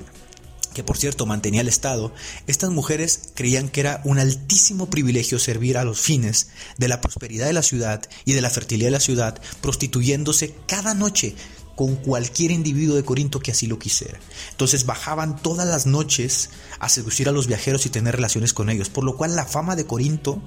que 0.73 0.83
por 0.83 0.97
cierto 0.97 1.25
mantenía 1.25 1.61
el 1.61 1.67
Estado, 1.67 2.13
estas 2.47 2.71
mujeres 2.71 3.31
creían 3.35 3.69
que 3.69 3.81
era 3.81 4.01
un 4.03 4.19
altísimo 4.19 4.89
privilegio 4.89 5.39
servir 5.39 5.77
a 5.77 5.83
los 5.83 5.99
fines 5.99 6.49
de 6.77 6.87
la 6.87 7.01
prosperidad 7.01 7.45
de 7.45 7.53
la 7.53 7.63
ciudad 7.63 8.01
y 8.25 8.33
de 8.33 8.41
la 8.41 8.49
fertilidad 8.49 8.87
de 8.87 8.91
la 8.91 8.99
ciudad, 8.99 9.41
prostituyéndose 9.61 10.55
cada 10.67 10.93
noche 10.93 11.35
con 11.75 11.95
cualquier 11.95 12.51
individuo 12.51 12.95
de 12.95 13.03
Corinto 13.03 13.39
que 13.39 13.51
así 13.51 13.67
lo 13.67 13.79
quisiera. 13.79 14.19
Entonces 14.51 14.85
bajaban 14.85 15.37
todas 15.41 15.67
las 15.67 15.85
noches 15.85 16.49
a 16.79 16.89
seducir 16.89 17.29
a 17.29 17.31
los 17.31 17.47
viajeros 17.47 17.85
y 17.85 17.89
tener 17.89 18.15
relaciones 18.15 18.53
con 18.53 18.69
ellos, 18.69 18.89
por 18.89 19.03
lo 19.03 19.17
cual 19.17 19.35
la 19.35 19.45
fama 19.45 19.75
de 19.75 19.85
Corinto 19.85 20.41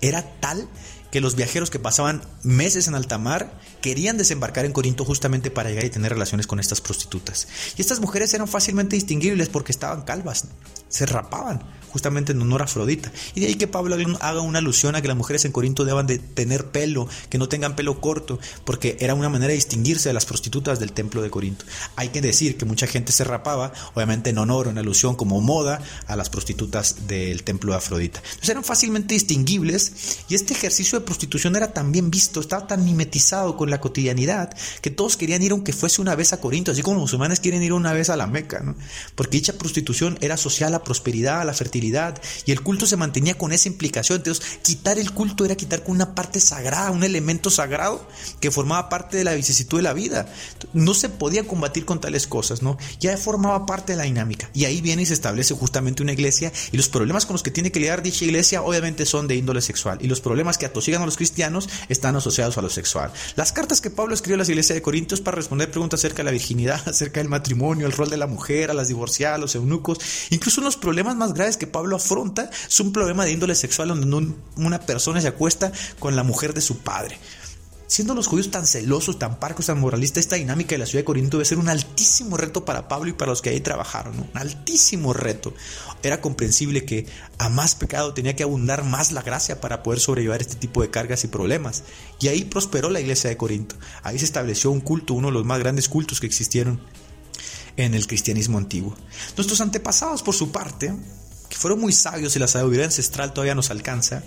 era 0.00 0.22
tal 0.40 0.68
que 1.10 1.20
los 1.20 1.36
viajeros 1.36 1.70
que 1.70 1.78
pasaban 1.78 2.22
meses 2.42 2.88
en 2.88 2.94
alta 2.94 3.18
mar 3.18 3.52
querían 3.80 4.16
desembarcar 4.16 4.64
en 4.64 4.72
Corinto 4.72 5.04
justamente 5.04 5.50
para 5.50 5.70
llegar 5.70 5.84
y 5.84 5.90
tener 5.90 6.12
relaciones 6.12 6.46
con 6.46 6.60
estas 6.60 6.80
prostitutas. 6.80 7.48
Y 7.76 7.80
estas 7.80 8.00
mujeres 8.00 8.32
eran 8.34 8.48
fácilmente 8.48 8.96
distinguibles 8.96 9.48
porque 9.48 9.72
estaban 9.72 10.02
calvas, 10.02 10.44
se 10.90 11.06
rapaban 11.06 11.62
justamente 11.90 12.32
en 12.32 12.40
honor 12.40 12.62
a 12.62 12.64
Afrodita. 12.64 13.12
Y 13.34 13.40
de 13.40 13.46
ahí 13.48 13.54
que 13.56 13.66
Pablo 13.66 13.96
haga 14.20 14.40
una 14.40 14.58
alusión 14.58 14.94
a 14.94 15.02
que 15.02 15.08
las 15.08 15.16
mujeres 15.16 15.44
en 15.44 15.52
Corinto 15.52 15.84
deban 15.84 16.06
de 16.06 16.18
tener 16.18 16.66
pelo, 16.66 17.08
que 17.28 17.38
no 17.38 17.48
tengan 17.48 17.76
pelo 17.76 18.00
corto, 18.00 18.38
porque 18.64 18.96
era 19.00 19.14
una 19.14 19.28
manera 19.28 19.48
de 19.48 19.56
distinguirse 19.56 20.08
de 20.08 20.12
las 20.12 20.24
prostitutas 20.24 20.78
del 20.78 20.92
templo 20.92 21.22
de 21.22 21.30
Corinto. 21.30 21.64
Hay 21.96 22.08
que 22.08 22.20
decir 22.20 22.56
que 22.56 22.64
mucha 22.64 22.86
gente 22.86 23.12
se 23.12 23.24
rapaba, 23.24 23.72
obviamente 23.94 24.30
en 24.30 24.38
honor 24.38 24.68
en 24.68 24.78
alusión 24.78 25.16
como 25.16 25.40
moda 25.40 25.82
a 26.06 26.16
las 26.16 26.30
prostitutas 26.30 27.06
del 27.06 27.42
templo 27.42 27.72
de 27.72 27.78
Afrodita. 27.78 28.20
Entonces 28.20 28.48
eran 28.48 28.64
fácilmente 28.64 29.14
distinguibles 29.14 30.22
y 30.28 30.34
este 30.34 30.54
ejercicio 30.54 30.98
de 30.98 31.04
prostitución 31.04 31.56
era 31.56 31.72
tan 31.72 31.92
bien 31.92 32.10
visto, 32.10 32.40
estaba 32.40 32.66
tan 32.66 32.84
mimetizado 32.84 33.56
con 33.56 33.70
la 33.70 33.80
cotidianidad 33.80 34.56
que 34.80 34.90
todos 34.90 35.16
querían 35.16 35.42
ir 35.42 35.52
aunque 35.52 35.72
fuese 35.72 36.00
una 36.00 36.14
vez 36.14 36.32
a 36.32 36.40
Corinto, 36.40 36.70
así 36.70 36.82
como 36.82 36.94
los 36.94 37.02
musulmanes 37.02 37.40
quieren 37.40 37.62
ir 37.62 37.72
una 37.72 37.92
vez 37.92 38.10
a 38.10 38.16
la 38.16 38.26
Meca, 38.26 38.60
¿no? 38.60 38.76
porque 39.14 39.38
dicha 39.38 39.54
prostitución 39.54 40.18
era 40.20 40.36
social 40.36 40.74
prosperidad, 40.84 41.44
la 41.44 41.54
fertilidad 41.54 42.20
y 42.46 42.52
el 42.52 42.62
culto 42.62 42.86
se 42.86 42.96
mantenía 42.96 43.36
con 43.36 43.52
esa 43.52 43.68
implicación. 43.68 44.18
Entonces, 44.18 44.58
quitar 44.62 44.98
el 44.98 45.12
culto 45.12 45.44
era 45.44 45.56
quitar 45.56 45.82
con 45.82 45.94
una 45.94 46.14
parte 46.14 46.40
sagrada, 46.40 46.90
un 46.90 47.04
elemento 47.04 47.50
sagrado 47.50 48.06
que 48.40 48.50
formaba 48.50 48.88
parte 48.88 49.16
de 49.16 49.24
la 49.24 49.34
vicisitud 49.34 49.78
de 49.78 49.82
la 49.82 49.92
vida. 49.92 50.26
No 50.72 50.94
se 50.94 51.08
podía 51.08 51.46
combatir 51.46 51.84
con 51.84 52.00
tales 52.00 52.26
cosas, 52.26 52.62
¿no? 52.62 52.78
Ya 52.98 53.16
formaba 53.16 53.66
parte 53.66 53.92
de 53.92 53.98
la 53.98 54.04
dinámica. 54.04 54.50
Y 54.54 54.64
ahí 54.64 54.80
viene 54.80 55.02
y 55.02 55.06
se 55.06 55.14
establece 55.14 55.54
justamente 55.54 56.02
una 56.02 56.12
iglesia 56.12 56.52
y 56.72 56.76
los 56.76 56.88
problemas 56.88 57.26
con 57.26 57.34
los 57.34 57.42
que 57.42 57.50
tiene 57.50 57.70
que 57.72 57.80
lidiar 57.80 58.02
dicha 58.02 58.24
iglesia 58.24 58.62
obviamente 58.62 59.06
son 59.06 59.26
de 59.26 59.36
índole 59.36 59.60
sexual 59.60 59.98
y 60.00 60.06
los 60.06 60.20
problemas 60.20 60.58
que 60.58 60.66
atosigan 60.66 61.02
a 61.02 61.06
los 61.06 61.16
cristianos 61.16 61.68
están 61.88 62.16
asociados 62.16 62.58
a 62.58 62.62
lo 62.62 62.70
sexual. 62.70 63.12
Las 63.36 63.52
cartas 63.52 63.80
que 63.80 63.90
Pablo 63.90 64.14
escribió 64.14 64.36
a 64.36 64.38
las 64.38 64.48
iglesias 64.48 64.74
de 64.74 64.82
Corinto 64.82 65.14
es 65.14 65.20
para 65.20 65.36
responder 65.36 65.70
preguntas 65.70 66.00
acerca 66.00 66.18
de 66.18 66.24
la 66.24 66.30
virginidad, 66.30 66.80
acerca 66.88 67.20
del 67.20 67.28
matrimonio, 67.28 67.86
el 67.86 67.92
rol 67.92 68.10
de 68.10 68.16
la 68.16 68.26
mujer, 68.26 68.70
a 68.70 68.74
las 68.74 68.88
divorciadas, 68.88 69.36
a 69.36 69.38
los 69.38 69.54
eunucos, 69.54 69.98
incluso 70.30 70.60
unos 70.60 70.69
problemas 70.76 71.16
más 71.16 71.34
graves 71.34 71.56
que 71.56 71.66
Pablo 71.66 71.96
afronta 71.96 72.50
es 72.68 72.80
un 72.80 72.92
problema 72.92 73.24
de 73.24 73.32
índole 73.32 73.54
sexual 73.54 73.88
donde 73.88 74.16
un- 74.16 74.36
una 74.56 74.80
persona 74.80 75.20
se 75.20 75.28
acuesta 75.28 75.72
con 75.98 76.16
la 76.16 76.22
mujer 76.22 76.54
de 76.54 76.60
su 76.60 76.78
padre. 76.78 77.18
Siendo 77.86 78.14
los 78.14 78.28
judíos 78.28 78.52
tan 78.52 78.68
celosos, 78.68 79.18
tan 79.18 79.40
parcos, 79.40 79.66
tan 79.66 79.80
moralistas, 79.80 80.20
esta 80.20 80.36
dinámica 80.36 80.70
de 80.76 80.78
la 80.78 80.86
ciudad 80.86 81.00
de 81.00 81.04
Corinto 81.06 81.38
debe 81.38 81.44
ser 81.44 81.58
un 81.58 81.68
altísimo 81.68 82.36
reto 82.36 82.64
para 82.64 82.86
Pablo 82.86 83.10
y 83.10 83.14
para 83.14 83.32
los 83.32 83.42
que 83.42 83.50
ahí 83.50 83.60
trabajaron, 83.60 84.16
un 84.16 84.30
altísimo 84.34 85.12
reto. 85.12 85.52
Era 86.04 86.20
comprensible 86.20 86.84
que 86.84 87.06
a 87.38 87.48
más 87.48 87.74
pecado 87.74 88.14
tenía 88.14 88.36
que 88.36 88.44
abundar 88.44 88.84
más 88.84 89.10
la 89.10 89.22
gracia 89.22 89.60
para 89.60 89.82
poder 89.82 89.98
sobrellevar 89.98 90.40
este 90.40 90.54
tipo 90.54 90.82
de 90.82 90.90
cargas 90.90 91.24
y 91.24 91.26
problemas. 91.26 91.82
Y 92.20 92.28
ahí 92.28 92.44
prosperó 92.44 92.90
la 92.90 93.00
iglesia 93.00 93.28
de 93.28 93.36
Corinto. 93.36 93.74
Ahí 94.04 94.20
se 94.20 94.24
estableció 94.24 94.70
un 94.70 94.80
culto, 94.80 95.14
uno 95.14 95.26
de 95.26 95.34
los 95.34 95.44
más 95.44 95.58
grandes 95.58 95.88
cultos 95.88 96.20
que 96.20 96.26
existieron 96.28 96.80
en 97.76 97.94
el 97.94 98.06
cristianismo 98.06 98.58
antiguo. 98.58 98.96
Nuestros 99.36 99.60
antepasados, 99.60 100.22
por 100.22 100.34
su 100.34 100.52
parte, 100.52 100.92
que 101.48 101.56
fueron 101.56 101.80
muy 101.80 101.92
sabios 101.92 102.36
y 102.36 102.38
la 102.38 102.48
sabiduría 102.48 102.84
ancestral 102.84 103.32
todavía 103.32 103.54
nos 103.54 103.70
alcanza, 103.70 104.22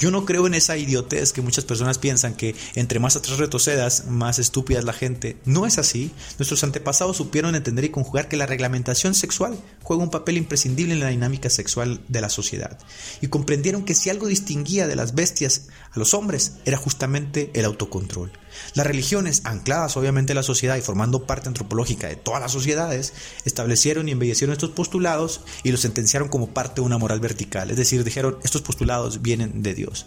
yo 0.00 0.10
no 0.10 0.24
creo 0.24 0.46
en 0.46 0.54
esa 0.54 0.78
idiotez 0.78 1.34
que 1.34 1.42
muchas 1.42 1.66
personas 1.66 1.98
piensan 1.98 2.32
que 2.32 2.56
entre 2.74 2.98
más 2.98 3.16
atrás 3.16 3.38
retrocedas, 3.38 4.06
más 4.06 4.38
estúpida 4.38 4.78
es 4.78 4.86
la 4.86 4.94
gente. 4.94 5.36
No 5.44 5.66
es 5.66 5.76
así. 5.76 6.10
Nuestros 6.38 6.64
antepasados 6.64 7.18
supieron 7.18 7.54
entender 7.54 7.84
y 7.84 7.90
conjugar 7.90 8.26
que 8.26 8.38
la 8.38 8.46
reglamentación 8.46 9.14
sexual 9.14 9.58
juega 9.90 10.04
un 10.04 10.10
papel 10.10 10.36
imprescindible 10.36 10.94
en 10.94 11.00
la 11.00 11.08
dinámica 11.08 11.50
sexual 11.50 12.00
de 12.06 12.20
la 12.20 12.28
sociedad. 12.28 12.78
Y 13.20 13.26
comprendieron 13.26 13.84
que 13.84 13.96
si 13.96 14.08
algo 14.08 14.28
distinguía 14.28 14.86
de 14.86 14.94
las 14.94 15.16
bestias 15.16 15.66
a 15.90 15.98
los 15.98 16.14
hombres 16.14 16.58
era 16.64 16.76
justamente 16.76 17.50
el 17.54 17.64
autocontrol. 17.64 18.30
Las 18.74 18.86
religiones, 18.86 19.42
ancladas 19.42 19.96
obviamente 19.96 20.30
en 20.30 20.36
la 20.36 20.44
sociedad 20.44 20.76
y 20.76 20.80
formando 20.80 21.26
parte 21.26 21.48
antropológica 21.48 22.06
de 22.06 22.14
todas 22.14 22.40
las 22.40 22.52
sociedades, 22.52 23.14
establecieron 23.44 24.08
y 24.08 24.12
embellecieron 24.12 24.52
estos 24.52 24.70
postulados 24.70 25.40
y 25.64 25.72
los 25.72 25.80
sentenciaron 25.80 26.28
como 26.28 26.54
parte 26.54 26.82
de 26.82 26.86
una 26.86 26.96
moral 26.96 27.18
vertical. 27.18 27.68
Es 27.72 27.76
decir, 27.76 28.04
dijeron, 28.04 28.38
estos 28.44 28.62
postulados 28.62 29.22
vienen 29.22 29.60
de 29.64 29.74
Dios. 29.74 30.06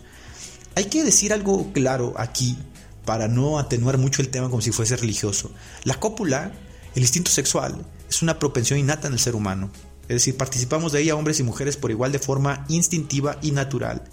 Hay 0.76 0.86
que 0.86 1.04
decir 1.04 1.34
algo 1.34 1.74
claro 1.74 2.14
aquí 2.16 2.58
para 3.04 3.28
no 3.28 3.60
atenuar 3.60 3.98
mucho 3.98 4.22
el 4.22 4.30
tema 4.30 4.50
como 4.50 4.62
si 4.62 4.72
fuese 4.72 4.96
religioso. 4.96 5.52
La 5.84 5.96
cópula, 5.96 6.54
el 6.96 7.02
instinto 7.02 7.32
sexual, 7.32 7.86
es 8.10 8.22
una 8.22 8.40
propensión 8.40 8.80
innata 8.80 9.08
en 9.08 9.14
el 9.14 9.20
ser 9.20 9.36
humano. 9.36 9.72
Es 10.04 10.16
decir, 10.16 10.36
participamos 10.36 10.92
de 10.92 11.02
ella 11.02 11.16
hombres 11.16 11.40
y 11.40 11.44
mujeres 11.44 11.78
por 11.78 11.92
igual 11.92 12.12
de 12.12 12.20
forma 12.20 12.66
instintiva 12.68 13.40
y 13.42 13.52
natural. 13.52 14.04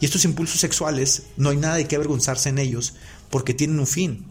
Y 0.00 0.06
estos 0.06 0.24
impulsos 0.24 0.60
sexuales, 0.60 1.24
no 1.36 1.50
hay 1.50 1.56
nada 1.58 1.76
de 1.76 1.86
qué 1.86 1.96
avergonzarse 1.96 2.48
en 2.48 2.58
ellos 2.58 2.94
porque 3.30 3.54
tienen 3.54 3.78
un 3.78 3.86
fin. 3.86 4.26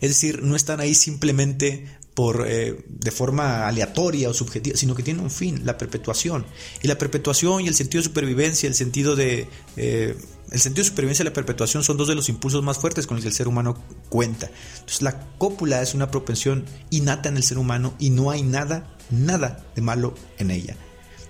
Es 0.00 0.10
decir, 0.10 0.42
no 0.42 0.56
están 0.56 0.80
ahí 0.80 0.94
simplemente 0.94 1.86
por, 2.14 2.46
eh, 2.48 2.84
de 2.88 3.10
forma 3.10 3.68
aleatoria 3.68 4.30
o 4.30 4.34
subjetiva, 4.34 4.76
sino 4.76 4.94
que 4.94 5.02
tienen 5.02 5.22
un 5.22 5.30
fin, 5.30 5.64
la 5.64 5.78
perpetuación. 5.78 6.46
Y 6.82 6.88
la 6.88 6.98
perpetuación 6.98 7.62
y 7.62 7.68
el 7.68 7.74
sentido 7.74 8.02
de 8.02 8.08
supervivencia, 8.08 8.68
el 8.68 8.74
sentido 8.74 9.14
de... 9.14 9.48
eh, 9.76 10.16
el 10.50 10.60
sentido 10.60 10.82
de 10.82 10.88
supervivencia 10.88 11.22
y 11.22 11.26
la 11.26 11.32
perpetuación 11.32 11.84
son 11.84 11.96
dos 11.96 12.08
de 12.08 12.14
los 12.14 12.28
impulsos 12.28 12.62
más 12.62 12.78
fuertes 12.78 13.06
con 13.06 13.16
los 13.16 13.22
que 13.22 13.28
el 13.28 13.34
ser 13.34 13.48
humano 13.48 13.82
cuenta. 14.08 14.50
Entonces 14.74 15.02
la 15.02 15.20
cópula 15.38 15.82
es 15.82 15.94
una 15.94 16.10
propensión 16.10 16.64
innata 16.90 17.28
en 17.28 17.36
el 17.36 17.42
ser 17.42 17.58
humano 17.58 17.94
y 17.98 18.10
no 18.10 18.30
hay 18.30 18.42
nada, 18.42 18.96
nada 19.10 19.64
de 19.74 19.82
malo 19.82 20.14
en 20.38 20.50
ella. 20.50 20.76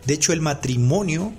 De 0.06 0.14
hecho, 0.14 0.32
el 0.32 0.40
matrimonio 0.40 1.32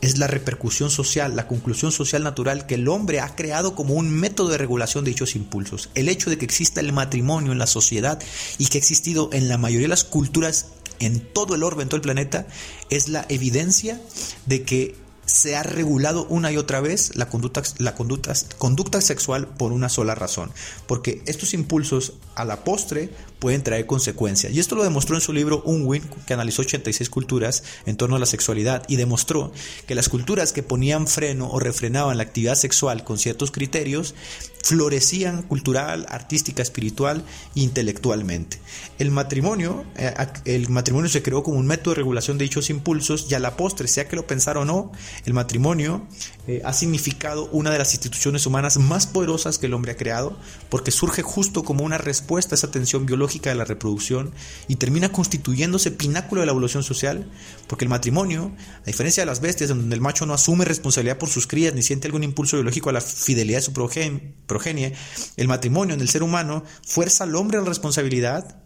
es 0.00 0.18
la 0.18 0.26
repercusión 0.26 0.90
social, 0.90 1.36
la 1.36 1.46
conclusión 1.46 1.92
social 1.92 2.22
natural 2.22 2.66
que 2.66 2.76
el 2.76 2.88
hombre 2.88 3.20
ha 3.20 3.36
creado 3.36 3.74
como 3.74 3.94
un 3.94 4.10
método 4.10 4.48
de 4.48 4.58
regulación 4.58 5.04
de 5.04 5.10
dichos 5.10 5.36
impulsos. 5.36 5.90
El 5.94 6.08
hecho 6.08 6.30
de 6.30 6.38
que 6.38 6.46
exista 6.46 6.80
el 6.80 6.92
matrimonio 6.92 7.52
en 7.52 7.58
la 7.58 7.66
sociedad 7.66 8.18
y 8.58 8.66
que 8.66 8.78
ha 8.78 8.80
existido 8.80 9.28
en 9.32 9.48
la 9.48 9.58
mayoría 9.58 9.84
de 9.84 9.88
las 9.88 10.04
culturas 10.04 10.68
en 11.00 11.20
todo 11.20 11.54
el 11.54 11.62
orbe, 11.62 11.82
en 11.82 11.88
todo 11.88 11.96
el 11.96 12.02
planeta, 12.02 12.46
es 12.88 13.08
la 13.08 13.26
evidencia 13.28 14.00
de 14.46 14.62
que 14.62 14.96
se 15.30 15.56
ha 15.56 15.62
regulado 15.62 16.26
una 16.26 16.50
y 16.50 16.56
otra 16.56 16.80
vez 16.80 17.14
la 17.16 17.28
conducta, 17.28 17.62
la 17.78 17.94
conducta, 17.94 18.32
conducta 18.58 19.00
sexual 19.00 19.46
por 19.46 19.72
una 19.72 19.88
sola 19.88 20.14
razón. 20.14 20.50
Porque 20.86 21.22
estos 21.26 21.54
impulsos 21.54 22.14
a 22.34 22.44
la 22.44 22.64
postre 22.64 23.10
pueden 23.40 23.64
traer 23.64 23.86
consecuencias. 23.86 24.52
Y 24.52 24.60
esto 24.60 24.76
lo 24.76 24.84
demostró 24.84 25.16
en 25.16 25.22
su 25.22 25.32
libro 25.32 25.62
Unwin, 25.64 26.08
que 26.26 26.34
analizó 26.34 26.62
86 26.62 27.10
culturas 27.10 27.64
en 27.86 27.96
torno 27.96 28.14
a 28.16 28.18
la 28.20 28.26
sexualidad 28.26 28.84
y 28.86 28.96
demostró 28.96 29.52
que 29.86 29.94
las 29.96 30.08
culturas 30.08 30.52
que 30.52 30.62
ponían 30.62 31.08
freno 31.08 31.48
o 31.50 31.58
refrenaban 31.58 32.18
la 32.18 32.22
actividad 32.22 32.54
sexual 32.54 33.02
con 33.02 33.18
ciertos 33.18 33.50
criterios 33.50 34.14
florecían 34.62 35.42
cultural, 35.42 36.06
artística, 36.10 36.62
espiritual 36.62 37.24
e 37.56 37.60
intelectualmente. 37.60 38.58
El 38.98 39.10
matrimonio, 39.10 39.84
eh, 39.96 40.14
el 40.44 40.68
matrimonio 40.68 41.08
se 41.08 41.22
creó 41.22 41.42
como 41.42 41.58
un 41.58 41.66
método 41.66 41.94
de 41.94 41.96
regulación 41.96 42.36
de 42.36 42.44
dichos 42.44 42.68
impulsos 42.68 43.26
y 43.30 43.34
a 43.34 43.38
la 43.38 43.56
postre, 43.56 43.88
sea 43.88 44.06
que 44.06 44.16
lo 44.16 44.26
pensara 44.26 44.60
o 44.60 44.64
no, 44.64 44.92
el 45.24 45.32
matrimonio 45.32 46.06
eh, 46.46 46.60
ha 46.64 46.72
significado 46.72 47.48
una 47.52 47.70
de 47.70 47.78
las 47.78 47.94
instituciones 47.94 48.44
humanas 48.44 48.76
más 48.76 49.06
poderosas 49.06 49.58
que 49.58 49.66
el 49.66 49.74
hombre 49.74 49.92
ha 49.92 49.96
creado 49.96 50.36
porque 50.68 50.90
surge 50.90 51.22
justo 51.22 51.64
como 51.64 51.84
una 51.84 51.98
respuesta 51.98 52.54
a 52.54 52.56
esa 52.56 52.70
tensión 52.70 53.06
biológica 53.06 53.29
de 53.38 53.54
la 53.54 53.64
reproducción 53.64 54.32
y 54.66 54.76
termina 54.76 55.12
constituyéndose 55.12 55.90
pináculo 55.92 56.40
de 56.40 56.46
la 56.46 56.52
evolución 56.52 56.82
social 56.82 57.30
porque 57.68 57.84
el 57.84 57.88
matrimonio, 57.88 58.52
a 58.82 58.86
diferencia 58.86 59.22
de 59.22 59.26
las 59.26 59.40
bestias 59.40 59.68
donde 59.68 59.94
el 59.94 60.00
macho 60.00 60.26
no 60.26 60.34
asume 60.34 60.64
responsabilidad 60.64 61.18
por 61.18 61.28
sus 61.28 61.46
crías 61.46 61.74
ni 61.74 61.82
siente 61.82 62.08
algún 62.08 62.24
impulso 62.24 62.56
biológico 62.56 62.90
a 62.90 62.92
la 62.92 63.00
fidelidad 63.00 63.58
de 63.58 63.62
su 63.62 63.72
progen- 63.72 64.32
progenie, 64.46 64.94
el 65.36 65.48
matrimonio 65.48 65.94
en 65.94 66.00
el 66.00 66.08
ser 66.08 66.22
humano 66.22 66.64
fuerza 66.84 67.24
al 67.24 67.36
hombre 67.36 67.58
a 67.58 67.60
la 67.60 67.68
responsabilidad 67.68 68.62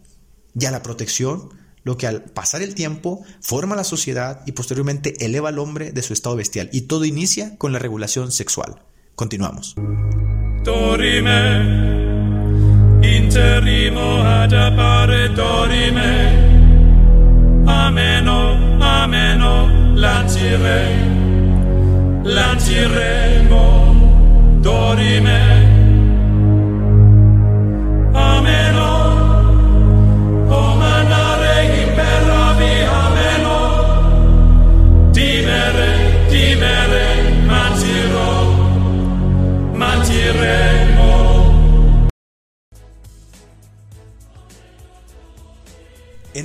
y 0.59 0.65
a 0.65 0.71
la 0.71 0.83
protección, 0.83 1.51
lo 1.83 1.99
que 1.99 2.07
al 2.07 2.23
pasar 2.23 2.63
el 2.63 2.75
tiempo 2.75 3.23
forma 3.43 3.77
la 3.77 3.85
sociedad 3.85 4.41
y 4.47 4.53
posteriormente 4.53 5.23
eleva 5.25 5.51
al 5.51 5.59
hombre 5.59 5.93
de 5.93 6.03
su 6.03 6.13
estado 6.15 6.37
bestial. 6.37 6.71
Y 6.73 6.83
todo 6.83 7.05
inicia 7.05 7.59
con 7.59 7.73
la 7.73 7.79
regulación 7.79 8.33
sexual. 8.33 8.83
Continuamos. 9.17 9.75
interrimo 13.05 14.23
ad 14.23 14.53
appare 14.53 15.33
dorime 15.33 16.13
ameno 17.67 18.39
ameno 18.81 19.71
lancire 19.95 21.13
lanciremo 22.25 23.65
dorime. 24.61 25.64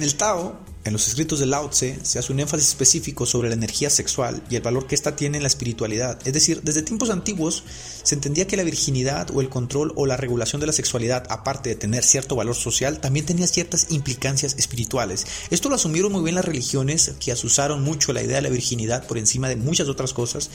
El 0.09 0.15
Tao, 0.15 0.59
En 0.85 0.93
los 0.93 1.07
escritos 1.07 1.39
de 1.39 1.45
Lao 1.45 1.69
Tse 1.69 1.99
se 2.03 2.17
hace 2.17 2.31
un 2.31 2.39
énfasis 2.39 2.69
específico 2.69 3.25
sobre 3.25 3.49
la 3.49 3.55
energía 3.55 3.89
sexual 3.89 4.41
y 4.49 4.55
el 4.55 4.61
valor 4.61 4.87
que 4.87 4.95
ésta 4.95 5.15
tiene 5.15 5.37
en 5.37 5.43
la 5.43 5.47
espiritualidad. 5.47 6.17
Es 6.25 6.33
decir, 6.33 6.61
desde 6.63 6.81
tiempos 6.81 7.09
antiguos 7.09 7.63
se 8.09 8.15
entendía 8.15 8.47
que 8.47 8.57
la 8.57 8.63
virginidad 8.63 9.29
o 9.35 9.39
el 9.39 9.49
control 9.49 9.93
o 9.95 10.07
la 10.07 10.17
regulación 10.17 10.59
de 10.59 10.65
la 10.65 10.73
sexualidad, 10.73 11.27
aparte 11.29 11.69
de 11.69 11.75
tener 11.75 12.03
cierto 12.03 12.35
valor 12.35 12.55
social, 12.55 12.99
también 13.01 13.27
tenía 13.27 13.45
ciertas 13.45 13.91
implicancias 13.91 14.55
espirituales. 14.57 15.27
Esto 15.51 15.69
lo 15.69 15.75
asumieron 15.75 16.11
muy 16.11 16.23
bien 16.23 16.33
las 16.33 16.43
religiones 16.43 17.13
que 17.19 17.31
asusaron 17.31 17.83
mucho 17.83 18.11
la 18.11 18.23
idea 18.23 18.37
de 18.37 18.41
la 18.41 18.49
virginidad 18.49 19.05
por 19.05 19.19
encima 19.19 19.47
de 19.47 19.57
muchas 19.57 19.89
otras 19.89 20.13
cosas 20.13 20.49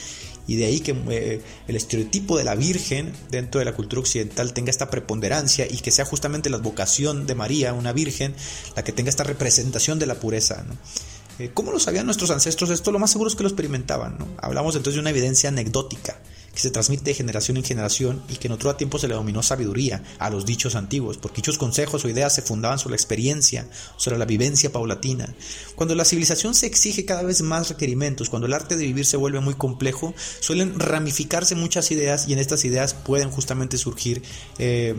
y 0.47 0.57
de 0.57 0.65
ahí 0.65 0.81
que 0.81 0.91
eh, 1.09 1.41
el 1.69 1.75
estereotipo 1.77 2.37
de 2.37 2.43
la 2.43 2.55
Virgen 2.55 3.13
dentro 3.31 3.59
de 3.59 3.65
la 3.65 3.73
cultura 3.73 4.01
occidental 4.01 4.51
tenga 4.51 4.69
esta 4.69 4.89
preponderancia 4.89 5.65
y 5.65 5.77
que 5.77 5.91
sea 5.91 6.03
justamente 6.03 6.49
la 6.49 6.57
vocación 6.57 7.25
de 7.25 7.35
María, 7.35 7.71
una 7.71 7.93
Virgen, 7.93 8.35
la 8.75 8.83
que 8.83 8.91
tenga 8.91 9.09
esta 9.09 9.23
representación 9.23 9.97
de 9.97 10.07
la 10.07 10.15
pureza. 10.15 10.65
Eh, 11.39 11.51
¿Cómo 11.53 11.71
lo 11.71 11.79
sabían 11.79 12.05
nuestros 12.05 12.31
ancestros? 12.31 12.69
Esto 12.69 12.91
lo 12.91 12.99
más 12.99 13.11
seguro 13.11 13.29
es 13.29 13.37
que 13.37 13.43
lo 13.43 13.49
experimentaban. 13.49 14.17
Hablamos 14.39 14.75
entonces 14.75 14.95
de 14.95 14.99
una 14.99 15.11
evidencia 15.11 15.47
anecdótica 15.47 16.19
que 16.55 16.61
se 16.61 16.71
transmite 16.71 17.03
de 17.03 17.13
generación 17.13 17.57
en 17.57 17.63
generación 17.63 18.23
y 18.29 18.37
que 18.37 18.47
en 18.47 18.53
otro 18.53 18.73
tiempo 18.75 18.97
se 18.97 19.07
le 19.07 19.13
dominó 19.13 19.43
sabiduría 19.43 20.01
a 20.17 20.29
los 20.29 20.45
dichos 20.45 20.75
antiguos, 20.75 21.17
porque 21.17 21.37
dichos 21.37 21.57
consejos 21.57 22.05
o 22.05 22.09
ideas 22.09 22.33
se 22.33 22.41
fundaban 22.41 22.79
sobre 22.79 22.91
la 22.91 22.95
experiencia, 22.95 23.67
sobre 23.97 24.17
la 24.17 24.25
vivencia 24.25 24.71
paulatina. 24.71 25.35
Cuando 25.75 25.95
la 25.95 26.05
civilización 26.05 26.55
se 26.55 26.65
exige 26.65 27.05
cada 27.05 27.23
vez 27.23 27.41
más 27.41 27.69
requerimientos, 27.69 28.29
cuando 28.29 28.47
el 28.47 28.53
arte 28.53 28.77
de 28.77 28.85
vivir 28.85 29.05
se 29.05 29.17
vuelve 29.17 29.41
muy 29.41 29.55
complejo, 29.55 30.15
suelen 30.39 30.79
ramificarse 30.79 31.55
muchas 31.55 31.91
ideas 31.91 32.27
y 32.27 32.33
en 32.33 32.39
estas 32.39 32.63
ideas 32.63 32.93
pueden 32.93 33.29
justamente 33.29 33.77
surgir, 33.77 34.23
eh, 34.57 34.95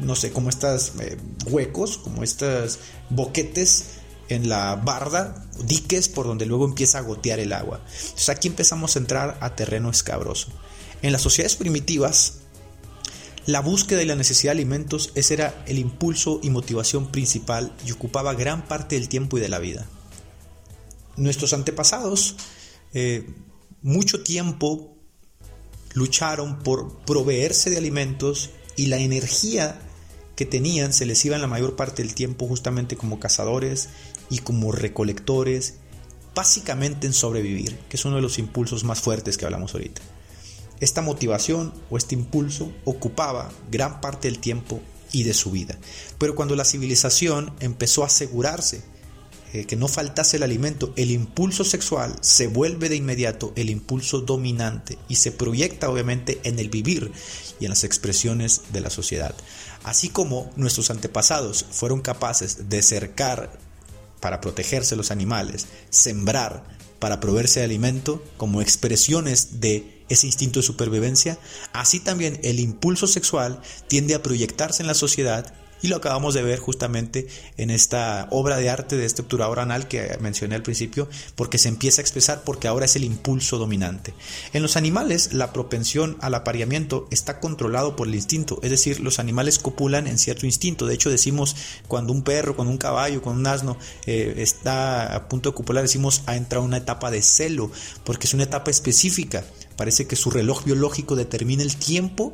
no 0.00 0.14
sé, 0.14 0.30
como 0.30 0.48
estos 0.48 0.92
eh, 1.00 1.18
huecos, 1.46 1.98
como 1.98 2.22
estos 2.22 2.78
boquetes 3.10 3.98
en 4.28 4.48
la 4.48 4.76
barda, 4.76 5.44
diques 5.64 6.08
por 6.08 6.26
donde 6.26 6.46
luego 6.46 6.64
empieza 6.64 6.98
a 6.98 7.02
gotear 7.02 7.40
el 7.40 7.52
agua. 7.52 7.80
Entonces 7.84 8.28
aquí 8.28 8.46
empezamos 8.46 8.94
a 8.94 9.00
entrar 9.00 9.36
a 9.40 9.56
terreno 9.56 9.90
escabroso. 9.90 10.48
En 11.02 11.12
las 11.12 11.22
sociedades 11.22 11.56
primitivas, 11.56 12.40
la 13.46 13.60
búsqueda 13.60 14.02
y 14.02 14.06
la 14.06 14.16
necesidad 14.16 14.52
de 14.52 14.58
alimentos 14.58 15.12
ese 15.14 15.34
era 15.34 15.64
el 15.66 15.78
impulso 15.78 16.40
y 16.42 16.50
motivación 16.50 17.10
principal 17.10 17.74
y 17.86 17.92
ocupaba 17.92 18.34
gran 18.34 18.66
parte 18.68 18.96
del 18.96 19.08
tiempo 19.08 19.38
y 19.38 19.40
de 19.40 19.48
la 19.48 19.58
vida. 19.58 19.86
Nuestros 21.16 21.52
antepasados 21.52 22.36
eh, 22.92 23.28
mucho 23.82 24.22
tiempo 24.22 24.96
lucharon 25.94 26.58
por 26.58 26.98
proveerse 27.00 27.70
de 27.70 27.78
alimentos 27.78 28.50
y 28.76 28.86
la 28.86 28.98
energía 28.98 29.80
que 30.36 30.46
tenían 30.46 30.92
se 30.92 31.06
les 31.06 31.24
iba 31.24 31.36
en 31.36 31.42
la 31.42 31.48
mayor 31.48 31.76
parte 31.76 32.02
del 32.02 32.14
tiempo 32.14 32.46
justamente 32.46 32.96
como 32.96 33.20
cazadores 33.20 33.88
y 34.30 34.38
como 34.38 34.72
recolectores, 34.72 35.74
básicamente 36.34 37.06
en 37.06 37.12
sobrevivir, 37.12 37.78
que 37.88 37.96
es 37.96 38.04
uno 38.04 38.16
de 38.16 38.22
los 38.22 38.38
impulsos 38.38 38.84
más 38.84 39.00
fuertes 39.00 39.36
que 39.36 39.44
hablamos 39.44 39.74
ahorita. 39.74 40.00
Esta 40.80 41.02
motivación 41.02 41.72
o 41.90 41.96
este 41.96 42.14
impulso 42.14 42.72
ocupaba 42.84 43.52
gran 43.70 44.00
parte 44.00 44.28
del 44.28 44.38
tiempo 44.38 44.80
y 45.12 45.24
de 45.24 45.34
su 45.34 45.50
vida. 45.50 45.78
Pero 46.18 46.34
cuando 46.34 46.56
la 46.56 46.64
civilización 46.64 47.54
empezó 47.60 48.02
a 48.02 48.06
asegurarse 48.06 48.82
eh, 49.52 49.64
que 49.64 49.76
no 49.76 49.88
faltase 49.88 50.36
el 50.36 50.44
alimento, 50.44 50.92
el 50.96 51.10
impulso 51.10 51.64
sexual 51.64 52.16
se 52.20 52.46
vuelve 52.46 52.88
de 52.88 52.96
inmediato 52.96 53.52
el 53.56 53.68
impulso 53.68 54.20
dominante 54.20 54.96
y 55.08 55.16
se 55.16 55.32
proyecta 55.32 55.90
obviamente 55.90 56.40
en 56.44 56.60
el 56.60 56.68
vivir 56.68 57.10
y 57.58 57.64
en 57.64 57.70
las 57.70 57.82
expresiones 57.82 58.62
de 58.72 58.80
la 58.80 58.90
sociedad. 58.90 59.34
Así 59.82 60.08
como 60.08 60.50
nuestros 60.56 60.90
antepasados 60.90 61.66
fueron 61.70 62.00
capaces 62.00 62.68
de 62.68 62.82
cercar 62.82 63.58
para 64.20 64.40
protegerse 64.40 64.94
los 64.94 65.10
animales, 65.10 65.66
sembrar 65.88 66.62
para 67.00 67.18
proveerse 67.18 67.60
de 67.60 67.64
alimento 67.64 68.22
como 68.36 68.62
expresiones 68.62 69.60
de 69.60 69.99
ese 70.10 70.26
instinto 70.26 70.58
de 70.58 70.66
supervivencia, 70.66 71.38
así 71.72 72.00
también 72.00 72.38
el 72.42 72.60
impulso 72.60 73.06
sexual 73.06 73.60
tiende 73.88 74.14
a 74.14 74.22
proyectarse 74.22 74.82
en 74.82 74.88
la 74.88 74.94
sociedad 74.94 75.54
y 75.82 75.88
lo 75.88 75.96
acabamos 75.96 76.34
de 76.34 76.42
ver 76.42 76.58
justamente 76.58 77.26
en 77.56 77.70
esta 77.70 78.28
obra 78.30 78.56
de 78.56 78.70
arte 78.70 78.96
de 78.96 79.06
estructurador 79.06 79.60
anal 79.60 79.88
que 79.88 80.16
mencioné 80.20 80.54
al 80.54 80.62
principio, 80.62 81.08
porque 81.34 81.58
se 81.58 81.68
empieza 81.68 82.00
a 82.00 82.04
expresar 82.04 82.42
porque 82.44 82.68
ahora 82.68 82.86
es 82.86 82.96
el 82.96 83.04
impulso 83.04 83.58
dominante. 83.58 84.14
En 84.52 84.62
los 84.62 84.76
animales, 84.76 85.32
la 85.32 85.52
propensión 85.52 86.16
al 86.20 86.34
apareamiento 86.34 87.08
está 87.10 87.40
controlado 87.40 87.96
por 87.96 88.08
el 88.08 88.14
instinto, 88.14 88.58
es 88.62 88.70
decir, 88.70 89.00
los 89.00 89.18
animales 89.18 89.58
copulan 89.58 90.06
en 90.06 90.18
cierto 90.18 90.46
instinto. 90.46 90.86
De 90.86 90.94
hecho, 90.94 91.10
decimos 91.10 91.56
cuando 91.88 92.12
un 92.12 92.22
perro, 92.22 92.56
cuando 92.56 92.72
un 92.72 92.78
caballo, 92.78 93.22
cuando 93.22 93.40
un 93.40 93.46
asno 93.46 93.76
eh, 94.06 94.34
está 94.38 95.14
a 95.14 95.28
punto 95.28 95.50
de 95.50 95.54
copular, 95.54 95.82
decimos 95.82 96.22
ha 96.26 96.36
entrado 96.36 96.64
una 96.64 96.78
etapa 96.78 97.10
de 97.10 97.22
celo, 97.22 97.70
porque 98.04 98.26
es 98.26 98.34
una 98.34 98.44
etapa 98.44 98.70
específica. 98.70 99.44
Parece 99.76 100.06
que 100.06 100.16
su 100.16 100.30
reloj 100.30 100.64
biológico 100.64 101.16
determina 101.16 101.62
el 101.62 101.76
tiempo 101.76 102.32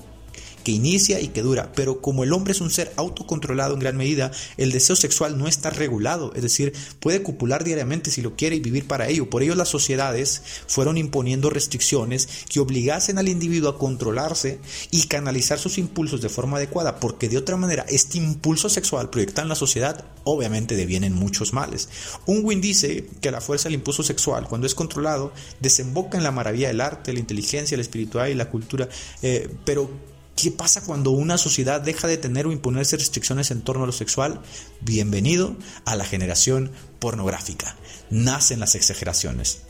que 0.66 0.72
inicia 0.72 1.20
y 1.20 1.28
que 1.28 1.42
dura, 1.42 1.70
pero 1.76 2.00
como 2.00 2.24
el 2.24 2.32
hombre 2.32 2.50
es 2.50 2.60
un 2.60 2.72
ser 2.72 2.92
autocontrolado 2.96 3.74
en 3.74 3.78
gran 3.78 3.96
medida, 3.96 4.32
el 4.56 4.72
deseo 4.72 4.96
sexual 4.96 5.38
no 5.38 5.46
está 5.46 5.70
regulado, 5.70 6.32
es 6.34 6.42
decir, 6.42 6.72
puede 6.98 7.22
copular 7.22 7.62
diariamente 7.62 8.10
si 8.10 8.20
lo 8.20 8.34
quiere 8.34 8.56
y 8.56 8.60
vivir 8.60 8.88
para 8.88 9.06
ello. 9.06 9.30
Por 9.30 9.44
ello 9.44 9.54
las 9.54 9.68
sociedades 9.68 10.42
fueron 10.66 10.98
imponiendo 10.98 11.50
restricciones 11.50 12.28
que 12.48 12.58
obligasen 12.58 13.18
al 13.18 13.28
individuo 13.28 13.70
a 13.70 13.78
controlarse 13.78 14.58
y 14.90 15.06
canalizar 15.06 15.60
sus 15.60 15.78
impulsos 15.78 16.20
de 16.20 16.30
forma 16.30 16.56
adecuada, 16.56 16.98
porque 16.98 17.28
de 17.28 17.38
otra 17.38 17.56
manera 17.56 17.86
este 17.88 18.18
impulso 18.18 18.68
sexual 18.68 19.08
proyectado 19.08 19.44
en 19.44 19.50
la 19.50 19.54
sociedad 19.54 20.04
obviamente 20.24 20.74
devienen 20.74 21.12
muchos 21.12 21.52
males. 21.52 21.88
Unwin 22.26 22.60
dice 22.60 23.08
que 23.20 23.30
la 23.30 23.40
fuerza 23.40 23.68
del 23.68 23.74
impulso 23.74 24.02
sexual, 24.02 24.48
cuando 24.48 24.66
es 24.66 24.74
controlado, 24.74 25.32
desemboca 25.60 26.18
en 26.18 26.24
la 26.24 26.32
maravilla 26.32 26.66
del 26.66 26.80
arte, 26.80 27.12
la 27.12 27.20
inteligencia, 27.20 27.76
la 27.76 27.82
espiritualidad 27.82 28.34
y 28.34 28.36
la 28.36 28.50
cultura, 28.50 28.88
eh, 29.22 29.48
pero 29.64 30.15
¿Qué 30.36 30.50
pasa 30.50 30.82
cuando 30.82 31.12
una 31.12 31.38
sociedad 31.38 31.80
deja 31.80 32.06
de 32.06 32.18
tener 32.18 32.46
o 32.46 32.52
imponerse 32.52 32.98
restricciones 32.98 33.50
en 33.50 33.62
torno 33.62 33.84
a 33.84 33.86
lo 33.86 33.92
sexual? 33.92 34.42
Bienvenido 34.82 35.56
a 35.86 35.96
la 35.96 36.04
generación 36.04 36.72
pornográfica. 36.98 37.74
Nacen 38.10 38.60
las 38.60 38.74
exageraciones. 38.74 39.62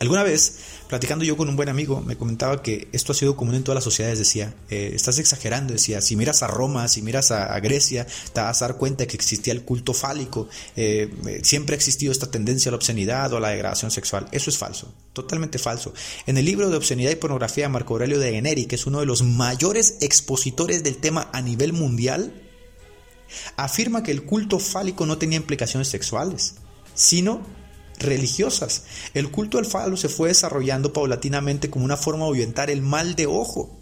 Alguna 0.00 0.22
vez, 0.22 0.56
platicando 0.88 1.24
yo 1.24 1.36
con 1.36 1.48
un 1.48 1.56
buen 1.56 1.68
amigo, 1.68 2.00
me 2.00 2.16
comentaba 2.16 2.62
que 2.62 2.88
esto 2.92 3.12
ha 3.12 3.14
sido 3.14 3.36
común 3.36 3.54
en 3.54 3.64
todas 3.64 3.76
las 3.76 3.84
sociedades. 3.84 4.18
Decía, 4.18 4.54
eh, 4.70 4.92
estás 4.94 5.18
exagerando. 5.18 5.72
Decía, 5.72 6.00
si 6.00 6.16
miras 6.16 6.42
a 6.42 6.46
Roma, 6.46 6.88
si 6.88 7.02
miras 7.02 7.30
a, 7.30 7.58
Grecia, 7.60 8.06
te 8.32 8.40
vas 8.40 8.62
a 8.62 8.68
dar 8.68 8.76
cuenta 8.76 9.06
que 9.06 9.16
existía 9.16 9.52
el 9.52 9.62
culto 9.62 9.92
fálico. 9.92 10.48
Eh, 10.76 11.10
eh, 11.26 11.40
siempre 11.42 11.74
ha 11.74 11.76
existido 11.76 12.12
esta 12.12 12.30
tendencia 12.30 12.68
a 12.68 12.72
la 12.72 12.76
obscenidad 12.76 13.32
o 13.32 13.38
a 13.38 13.40
la 13.40 13.48
degradación 13.50 13.90
sexual. 13.90 14.28
Eso 14.32 14.50
es 14.50 14.58
falso, 14.58 14.92
totalmente 15.12 15.58
falso. 15.58 15.92
En 16.26 16.38
el 16.38 16.44
libro 16.44 16.70
de 16.70 16.76
Obscenidad 16.76 17.10
y 17.10 17.16
Pornografía 17.16 17.64
de 17.64 17.68
Marco 17.68 17.94
Aurelio 17.94 18.18
de 18.18 18.32
Generi, 18.32 18.66
que 18.66 18.76
es 18.76 18.86
uno 18.86 19.00
de 19.00 19.06
los 19.06 19.22
mayores 19.22 19.96
expositores 20.00 20.84
del 20.84 20.98
tema 20.98 21.28
a 21.32 21.40
nivel 21.40 21.72
mundial, 21.72 22.32
afirma 23.56 24.02
que 24.02 24.12
el 24.12 24.24
culto 24.24 24.58
fálico 24.58 25.06
no 25.06 25.18
tenía 25.18 25.36
implicaciones 25.36 25.88
sexuales, 25.88 26.54
sino 26.94 27.42
religiosas. 27.98 28.82
El 29.14 29.30
culto 29.30 29.58
al 29.58 29.66
falo 29.66 29.96
se 29.96 30.08
fue 30.08 30.28
desarrollando 30.28 30.92
paulatinamente 30.92 31.70
como 31.70 31.84
una 31.84 31.96
forma 31.96 32.24
de 32.24 32.30
ahuyentar 32.30 32.70
el 32.70 32.82
mal 32.82 33.14
de 33.14 33.26
ojo, 33.26 33.76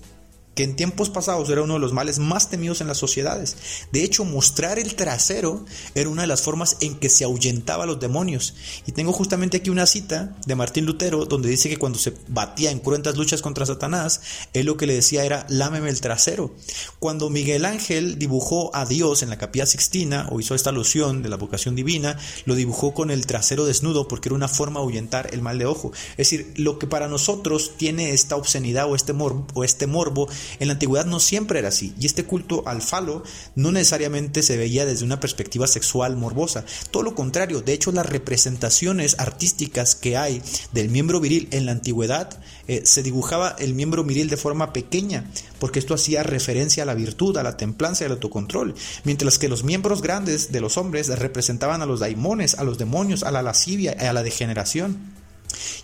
que 0.55 0.63
en 0.63 0.77
tiempos 0.77 1.11
pasados 1.11 1.49
era 1.51 1.63
uno 1.63 1.75
de 1.75 1.81
los 1.81 1.93
males 1.93 2.19
más 2.19 2.49
temidos 2.49 2.81
en 2.81 2.87
las 2.87 2.99
sociedades. 2.99 3.57
De 3.93 4.05
hecho, 4.05 4.25
mostrar 4.25 4.79
el 4.79 4.95
trasero 4.95 5.65
era 5.95 6.09
una 6.09 6.23
de 6.23 6.29
las 6.29 6.43
formas 6.43 6.77
en 6.81 6.97
que 6.97 7.09
se 7.09 7.25
ahuyentaba 7.25 7.85
a 7.85 7.87
los 7.87 8.01
demonios. 8.01 8.55
Y 8.87 8.93
tengo 8.93 9.13
justamente 9.13 9.59
aquí 9.59 9.71
una 9.71 9.87
cita 9.87 10.37
de 10.47 10.55
Martín 10.55 10.87
Lutero 10.87 11.25
donde 11.27 11.49
dice 11.49 11.69
que 11.69 11.77
cuando 11.77 11.99
se 11.99 12.15
batía 12.29 12.71
en 12.71 12.81
cruentas 12.81 13.17
luchas 13.17 13.43
contra 13.43 13.67
Satanás, 13.67 14.21
él 14.53 14.67
lo 14.67 14.77
que 14.77 14.87
le 14.87 14.95
decía 14.95 15.25
era 15.25 15.47
lámeme 15.49 15.91
el 15.91 16.01
trasero. 16.01 16.55
Cuando 16.99 17.31
Miguel 17.31 17.65
Ángel 17.65 18.19
dibujó 18.19 18.75
a 18.75 18.87
Dios 18.87 19.23
en 19.23 19.31
la 19.31 19.39
capilla 19.39 19.67
sixtina 19.67 20.29
o 20.31 20.41
hizo 20.41 20.55
esta 20.55 20.71
alusión 20.71 21.23
de 21.23 21.29
la 21.29 21.37
vocación 21.37 21.75
divina, 21.75 22.19
lo 22.45 22.55
dibujó 22.55 22.95
con 22.95 23.11
el 23.11 23.27
trasero 23.27 23.65
desnudo 23.67 24.09
porque 24.09 24.29
era 24.29 24.37
una 24.37 24.49
forma 24.49 24.81
de 24.81 24.85
ahuyentar 24.85 25.31
el 25.33 25.43
mal 25.43 25.59
de 25.59 25.67
ojo. 25.67 25.93
Es 26.13 26.31
decir, 26.31 26.53
lo 26.57 26.79
que 26.79 26.87
para 26.87 27.09
nosotros 27.09 27.73
tiene 27.77 28.13
esta 28.13 28.37
obscenidad 28.37 28.91
o 28.91 28.95
este 28.95 29.13
morbo, 29.13 29.47
o 29.55 29.65
este 29.65 29.87
morbo 29.87 30.29
en 30.61 30.69
la 30.69 30.75
antigüedad 30.75 31.07
no 31.07 31.21
siempre 31.21 31.59
era 31.59 31.69
así, 31.69 31.95
y 31.99 32.07
este 32.07 32.25
culto 32.25 32.63
al 32.67 32.83
falo 32.83 33.23
no 33.55 33.73
necesariamente 33.73 34.43
se 34.43 34.57
veía 34.57 34.87
desde 34.87 35.05
una 35.05 35.21
perspectiva 35.21 35.67
sexual 35.67 36.17
morbosa. 36.17 36.65
Todo 36.91 37.03
lo 37.03 37.15
contrario, 37.15 37.63
de 37.63 37.73
hecho 37.73 37.93
las 37.93 38.07
representaciones 38.07 39.17
artísticas 39.19 39.95
que 39.95 40.17
hay 40.17 40.43
del 40.73 40.89
miembro 40.89 41.21
viril 41.21 41.49
en 41.51 41.67
la 41.67 41.73
antigüedad 41.73 42.39
eh, 42.67 42.83
se 42.85 43.03
dibujaba 43.03 43.57
el 43.59 43.75
miembro 43.75 44.05
viril 44.05 44.31
de 44.31 44.37
forma 44.37 44.73
pequeña, 44.73 45.31
porque 45.59 45.79
esto 45.79 45.95
hacía 45.95 46.23
referencia 46.23 46.83
a 46.83 46.87
la 46.87 46.95
virtud, 46.95 47.37
a 47.37 47.43
la 47.43 47.57
templanza 47.57 48.05
y 48.05 48.07
al 48.07 48.13
autocontrol, 48.13 48.75
mientras 49.05 49.39
que 49.39 49.49
los 49.49 49.65
miembros 49.65 50.03
grandes 50.03 50.51
de 50.51 50.61
los 50.61 50.79
hombres 50.79 51.09
representaban 51.09 51.83
a 51.83 51.87
los 51.87 52.01
daimones, 52.01 52.55
a 52.55 52.65
los 52.65 52.79
demonios, 52.79 53.23
a 53.23 53.31
la 53.31 53.43
lascivia, 53.43 53.97
a 53.99 54.13
la 54.13 54.23
degeneración. 54.23 55.24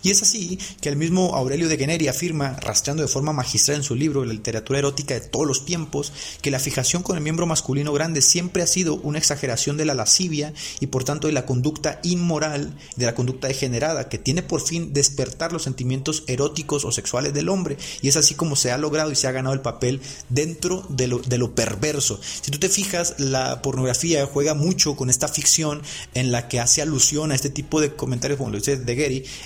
Y 0.03 0.11
es 0.11 0.21
así 0.21 0.57
que 0.79 0.89
el 0.89 0.95
mismo 0.95 1.35
Aurelio 1.35 1.67
de 1.67 1.77
Generi 1.77 2.07
afirma, 2.07 2.57
rastreando 2.61 3.03
de 3.03 3.09
forma 3.09 3.33
magistral 3.33 3.77
en 3.77 3.83
su 3.83 3.95
libro 3.95 4.25
La 4.25 4.33
literatura 4.33 4.79
erótica 4.79 5.13
de 5.13 5.21
todos 5.21 5.45
los 5.45 5.65
tiempos, 5.65 6.13
que 6.41 6.51
la 6.51 6.59
fijación 6.59 7.03
con 7.03 7.17
el 7.17 7.23
miembro 7.23 7.45
masculino 7.45 7.93
grande 7.93 8.21
siempre 8.21 8.63
ha 8.63 8.67
sido 8.67 8.95
una 8.95 9.17
exageración 9.17 9.77
de 9.77 9.85
la 9.85 9.93
lascivia 9.93 10.53
y 10.79 10.87
por 10.87 11.03
tanto 11.03 11.27
de 11.27 11.33
la 11.33 11.45
conducta 11.45 11.99
inmoral, 12.03 12.77
de 12.95 13.05
la 13.05 13.15
conducta 13.15 13.47
degenerada, 13.47 14.09
que 14.09 14.17
tiene 14.17 14.43
por 14.43 14.61
fin 14.61 14.93
despertar 14.93 15.51
los 15.51 15.63
sentimientos 15.63 16.23
eróticos 16.27 16.85
o 16.85 16.91
sexuales 16.91 17.33
del 17.33 17.49
hombre. 17.49 17.77
Y 18.01 18.07
es 18.07 18.15
así 18.15 18.35
como 18.35 18.55
se 18.55 18.71
ha 18.71 18.77
logrado 18.77 19.11
y 19.11 19.15
se 19.15 19.27
ha 19.27 19.31
ganado 19.31 19.53
el 19.53 19.61
papel 19.61 20.01
dentro 20.29 20.85
de 20.89 21.07
lo, 21.07 21.19
de 21.19 21.37
lo 21.37 21.53
perverso. 21.55 22.19
Si 22.41 22.51
tú 22.51 22.59
te 22.59 22.69
fijas, 22.69 23.15
la 23.17 23.61
pornografía 23.61 24.25
juega 24.25 24.53
mucho 24.53 24.95
con 24.95 25.09
esta 25.09 25.27
ficción 25.27 25.81
en 26.13 26.31
la 26.31 26.47
que 26.47 26.59
hace 26.59 26.81
alusión 26.81 27.31
a 27.31 27.35
este 27.35 27.49
tipo 27.49 27.81
de 27.81 27.95
comentarios, 27.95 28.37
como 28.37 28.51
lo 28.51 28.57
dice 28.57 28.77
de 28.77 29.01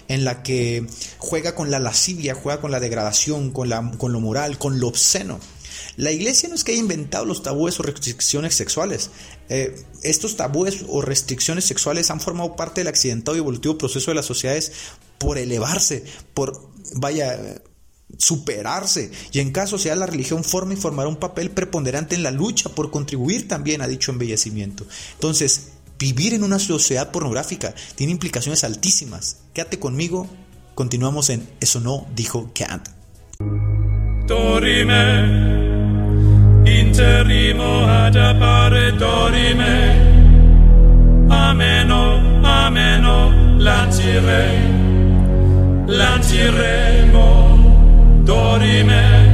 en 0.08 0.15
la 0.24 0.44
que 0.44 0.88
juega 1.18 1.56
con 1.56 1.72
la 1.72 1.80
lascivia, 1.80 2.36
juega 2.36 2.62
con 2.62 2.72
la 2.72 2.80
degradación, 2.80 3.52
con, 3.52 3.70
la, 3.70 3.92
con 3.98 4.14
lo 4.14 4.20
moral, 4.20 4.58
con 4.58 4.80
lo 4.80 4.88
obsceno. 4.88 5.40
La 5.98 6.12
iglesia 6.12 6.50
no 6.50 6.56
es 6.56 6.64
que 6.64 6.72
haya 6.72 6.82
inventado 6.82 7.26
los 7.26 7.42
tabúes 7.44 7.80
o 7.80 7.84
restricciones 7.84 8.54
sexuales. 8.56 9.10
Eh, 9.50 9.76
estos 10.04 10.36
tabúes 10.36 10.86
o 10.88 11.02
restricciones 11.02 11.66
sexuales 11.66 12.12
han 12.12 12.20
formado 12.20 12.56
parte 12.56 12.82
del 12.82 12.88
accidentado 12.88 13.36
y 13.36 13.40
evolutivo 13.40 13.78
proceso 13.78 14.12
de 14.12 14.16
las 14.16 14.26
sociedades 14.26 14.72
por 15.18 15.38
elevarse, 15.38 16.04
por, 16.34 16.70
vaya, 16.96 17.62
superarse. 18.18 19.12
Y 19.32 19.40
en 19.40 19.52
caso 19.52 19.78
sea 19.78 19.96
la 19.96 20.06
religión 20.06 20.44
forma 20.44 20.74
y 20.74 20.78
formará 20.78 21.08
un 21.08 21.16
papel 21.16 21.52
preponderante 21.52 22.16
en 22.16 22.24
la 22.24 22.32
lucha 22.32 22.70
por 22.70 22.92
contribuir 22.92 23.48
también 23.48 23.82
a 23.82 23.88
dicho 23.88 24.12
embellecimiento. 24.12 24.86
Entonces, 25.14 25.70
vivir 26.00 26.34
en 26.34 26.44
una 26.44 26.60
sociedad 26.60 27.12
pornográfica 27.12 27.74
tiene 27.96 28.12
implicaciones 28.12 28.64
altísimas. 28.64 29.42
Quédate 29.54 29.80
conmigo, 29.80 30.28
continuamos 30.74 31.30
en 31.30 31.48
Eso 31.60 31.80
no 31.80 32.06
dijo 32.16 32.52
Kant. 32.54 32.90
Dorime, 34.28 35.56
appare 38.18 38.92
dorime, 38.94 39.92
ameno, 41.30 42.20
ameno, 42.44 43.32
lancire, 43.58 44.60
lanciremo, 45.88 47.22
dorime, 48.24 49.25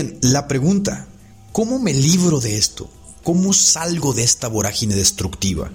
Bien, 0.00 0.16
la 0.22 0.46
pregunta, 0.46 1.08
¿cómo 1.50 1.80
me 1.80 1.92
libro 1.92 2.38
de 2.38 2.56
esto? 2.56 2.88
¿Cómo 3.24 3.52
salgo 3.52 4.12
de 4.12 4.22
esta 4.22 4.46
vorágine 4.46 4.94
destructiva? 4.94 5.72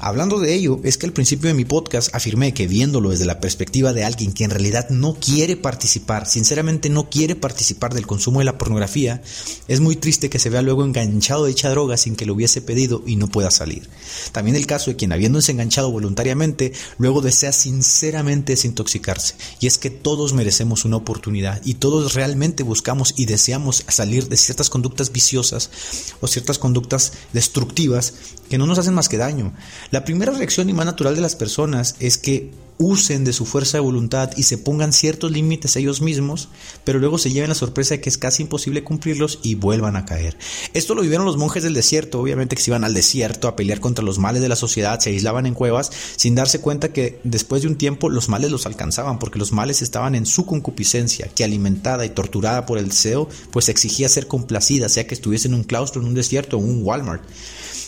Hablando 0.00 0.40
de 0.40 0.54
ello, 0.54 0.80
es 0.84 0.98
que 0.98 1.06
al 1.06 1.12
principio 1.12 1.48
de 1.48 1.54
mi 1.54 1.64
podcast 1.64 2.14
afirmé 2.14 2.54
que 2.54 2.66
viéndolo 2.66 3.10
desde 3.10 3.24
la 3.24 3.40
perspectiva 3.40 3.92
de 3.92 4.04
alguien 4.04 4.32
que 4.32 4.44
en 4.44 4.50
realidad 4.50 4.88
no 4.90 5.14
quiere 5.14 5.56
participar, 5.56 6.26
sinceramente 6.26 6.88
no 6.88 7.08
quiere 7.10 7.36
participar 7.36 7.94
del 7.94 8.06
consumo 8.06 8.40
de 8.40 8.44
la 8.44 8.58
pornografía, 8.58 9.22
es 9.68 9.80
muy 9.80 9.96
triste 9.96 10.30
que 10.30 10.38
se 10.38 10.50
vea 10.50 10.62
luego 10.62 10.84
enganchado 10.84 11.44
de 11.44 11.50
dicha 11.50 11.70
droga 11.70 11.96
sin 11.96 12.16
que 12.16 12.26
lo 12.26 12.34
hubiese 12.34 12.60
pedido 12.60 13.02
y 13.06 13.16
no 13.16 13.28
pueda 13.28 13.50
salir. 13.50 13.88
También 14.32 14.56
el 14.56 14.66
caso 14.66 14.90
de 14.90 14.96
quien 14.96 15.12
habiéndose 15.12 15.52
enganchado 15.52 15.90
voluntariamente, 15.90 16.72
luego 16.98 17.20
desea 17.20 17.52
sinceramente 17.52 18.52
desintoxicarse. 18.52 19.34
Y 19.60 19.66
es 19.66 19.78
que 19.78 19.90
todos 19.90 20.32
merecemos 20.32 20.84
una 20.84 20.96
oportunidad 20.96 21.60
y 21.64 21.74
todos 21.74 22.14
realmente 22.14 22.62
buscamos 22.62 23.14
y 23.16 23.26
deseamos 23.26 23.84
salir 23.88 24.28
de 24.28 24.36
ciertas 24.36 24.70
conductas 24.70 25.12
viciosas 25.12 25.70
o 26.20 26.26
ciertas 26.26 26.58
conductas 26.58 27.12
destructivas 27.32 28.14
que 28.48 28.58
no 28.58 28.66
nos 28.66 28.78
hacen 28.78 28.94
más 28.94 29.08
que 29.08 29.16
daño. 29.16 29.54
La 29.94 30.04
primera 30.04 30.32
reacción 30.32 30.68
y 30.68 30.72
más 30.72 30.86
natural 30.86 31.14
de 31.14 31.20
las 31.20 31.36
personas 31.36 31.94
es 32.00 32.18
que 32.18 32.50
usen 32.78 33.22
de 33.22 33.32
su 33.32 33.46
fuerza 33.46 33.76
de 33.76 33.82
voluntad 33.82 34.32
y 34.36 34.42
se 34.42 34.58
pongan 34.58 34.92
ciertos 34.92 35.30
límites 35.30 35.76
a 35.76 35.78
ellos 35.78 36.02
mismos, 36.02 36.48
pero 36.82 36.98
luego 36.98 37.16
se 37.16 37.30
lleven 37.30 37.50
la 37.50 37.54
sorpresa 37.54 37.94
de 37.94 38.00
que 38.00 38.08
es 38.08 38.18
casi 38.18 38.42
imposible 38.42 38.82
cumplirlos 38.82 39.38
y 39.44 39.54
vuelvan 39.54 39.94
a 39.94 40.04
caer. 40.04 40.36
Esto 40.72 40.96
lo 40.96 41.02
vivieron 41.02 41.24
los 41.24 41.36
monjes 41.36 41.62
del 41.62 41.74
desierto, 41.74 42.20
obviamente 42.20 42.56
que 42.56 42.62
se 42.62 42.72
iban 42.72 42.82
al 42.82 42.92
desierto 42.92 43.46
a 43.46 43.54
pelear 43.54 43.78
contra 43.78 44.04
los 44.04 44.18
males 44.18 44.42
de 44.42 44.48
la 44.48 44.56
sociedad, 44.56 44.98
se 44.98 45.10
aislaban 45.10 45.46
en 45.46 45.54
cuevas 45.54 45.92
sin 46.16 46.34
darse 46.34 46.60
cuenta 46.60 46.92
que 46.92 47.20
después 47.22 47.62
de 47.62 47.68
un 47.68 47.76
tiempo 47.76 48.08
los 48.08 48.28
males 48.28 48.50
los 48.50 48.66
alcanzaban, 48.66 49.20
porque 49.20 49.38
los 49.38 49.52
males 49.52 49.80
estaban 49.80 50.16
en 50.16 50.26
su 50.26 50.44
concupiscencia, 50.44 51.28
que 51.32 51.44
alimentada 51.44 52.04
y 52.04 52.10
torturada 52.10 52.66
por 52.66 52.78
el 52.78 52.88
deseo, 52.88 53.28
pues 53.52 53.68
exigía 53.68 54.08
ser 54.08 54.26
complacida, 54.26 54.88
sea 54.88 55.06
que 55.06 55.14
estuviese 55.14 55.46
en 55.46 55.54
un 55.54 55.62
claustro, 55.62 56.02
en 56.02 56.08
un 56.08 56.14
desierto 56.14 56.56
o 56.56 56.60
en 56.60 56.68
un 56.68 56.82
Walmart. 56.82 57.22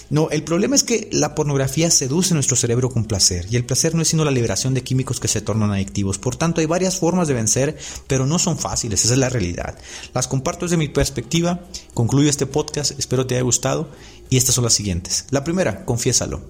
No, 0.09 0.31
el 0.31 0.45
problema 0.45 0.77
es 0.77 0.85
que 0.85 1.09
la 1.13 1.35
pornografía 1.35 1.91
seduce 1.91 2.33
nuestro 2.33 2.57
cerebro 2.57 2.91
con 2.91 3.07
placer 3.07 3.47
y 3.51 3.57
el 3.57 3.65
placer 3.65 3.95
no 3.95 4.03
es 4.03 4.09
sino 4.09 4.25
la 4.25 4.31
liberación 4.31 4.73
de 4.73 4.85
químicos 4.85 5.19
que 5.19 5.27
se 5.27 5.41
tornan 5.41 5.73
adictivos. 5.73 6.19
Por 6.19 6.37
tanto, 6.37 6.61
hay 6.61 6.67
varias 6.67 6.97
formas 6.97 7.27
de 7.27 7.35
vencer, 7.35 7.77
pero 8.07 8.25
no 8.25 8.39
son 8.39 8.57
fáciles, 8.57 9.05
esa 9.05 9.15
es 9.15 9.19
la 9.19 9.29
realidad. 9.29 9.77
Las 10.15 10.29
comparto 10.29 10.65
desde 10.65 10.77
mi 10.77 10.89
perspectiva, 10.89 11.67
concluyo 11.93 12.31
este 12.31 12.47
podcast, 12.47 12.97
espero 12.99 13.27
te 13.27 13.35
haya 13.35 13.43
gustado 13.43 13.89
y 14.31 14.37
estas 14.37 14.55
son 14.55 14.65
las 14.65 14.75
siguientes. 14.75 15.25
La 15.31 15.43
primera, 15.43 15.85
confiésalo. 15.85 16.41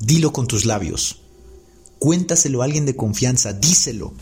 Dilo 0.00 0.32
con 0.32 0.48
tus 0.48 0.64
labios. 0.64 1.20
Cuéntaselo 2.00 2.62
a 2.62 2.64
alguien 2.64 2.84
de 2.84 2.96
confianza, 2.96 3.52
díselo 3.52 4.12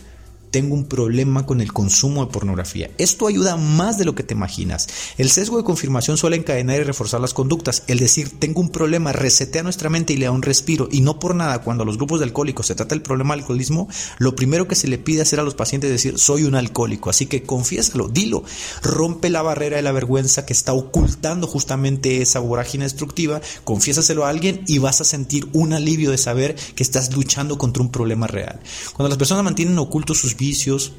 tengo 0.52 0.74
un 0.74 0.84
problema 0.84 1.46
con 1.46 1.60
el 1.60 1.72
consumo 1.72 2.24
de 2.24 2.30
pornografía. 2.30 2.90
Esto 2.98 3.26
ayuda 3.26 3.56
más 3.56 3.96
de 3.98 4.04
lo 4.04 4.14
que 4.14 4.22
te 4.22 4.34
imaginas. 4.34 4.86
El 5.16 5.30
sesgo 5.30 5.56
de 5.56 5.64
confirmación 5.64 6.18
suele 6.18 6.36
encadenar 6.36 6.78
y 6.78 6.84
reforzar 6.84 7.22
las 7.22 7.32
conductas. 7.32 7.84
El 7.86 7.98
decir 7.98 8.38
tengo 8.38 8.60
un 8.60 8.68
problema 8.68 9.12
resetea 9.12 9.62
nuestra 9.62 9.88
mente 9.88 10.12
y 10.12 10.18
le 10.18 10.26
da 10.26 10.30
un 10.30 10.42
respiro. 10.42 10.88
Y 10.92 11.00
no 11.00 11.18
por 11.18 11.34
nada, 11.34 11.62
cuando 11.62 11.82
a 11.82 11.86
los 11.86 11.96
grupos 11.96 12.20
de 12.20 12.26
alcohólicos 12.26 12.66
se 12.66 12.74
trata 12.74 12.94
del 12.94 13.02
problema 13.02 13.32
del 13.32 13.40
alcoholismo, 13.40 13.88
lo 14.18 14.36
primero 14.36 14.68
que 14.68 14.74
se 14.74 14.88
le 14.88 14.98
pide 14.98 15.22
hacer 15.22 15.40
a 15.40 15.42
los 15.42 15.54
pacientes 15.54 15.88
es 15.88 15.94
decir 15.94 16.18
soy 16.18 16.44
un 16.44 16.54
alcohólico. 16.54 17.08
Así 17.08 17.24
que 17.24 17.42
confiésalo, 17.42 18.08
dilo. 18.08 18.44
Rompe 18.82 19.30
la 19.30 19.40
barrera 19.40 19.76
de 19.76 19.82
la 19.82 19.92
vergüenza 19.92 20.44
que 20.44 20.52
está 20.52 20.74
ocultando 20.74 21.46
justamente 21.46 22.20
esa 22.20 22.40
vorágine 22.40 22.84
destructiva. 22.84 23.40
Confiésaselo 23.64 24.26
a 24.26 24.28
alguien 24.28 24.64
y 24.66 24.78
vas 24.78 25.00
a 25.00 25.04
sentir 25.04 25.48
un 25.54 25.72
alivio 25.72 26.10
de 26.10 26.18
saber 26.18 26.56
que 26.74 26.82
estás 26.82 27.14
luchando 27.14 27.56
contra 27.56 27.82
un 27.82 27.90
problema 27.90 28.26
real. 28.26 28.60
Cuando 28.92 29.08
las 29.08 29.18
personas 29.18 29.44
mantienen 29.44 29.78
ocultos 29.78 30.18
sus 30.18 30.36
vicios, 30.42 30.92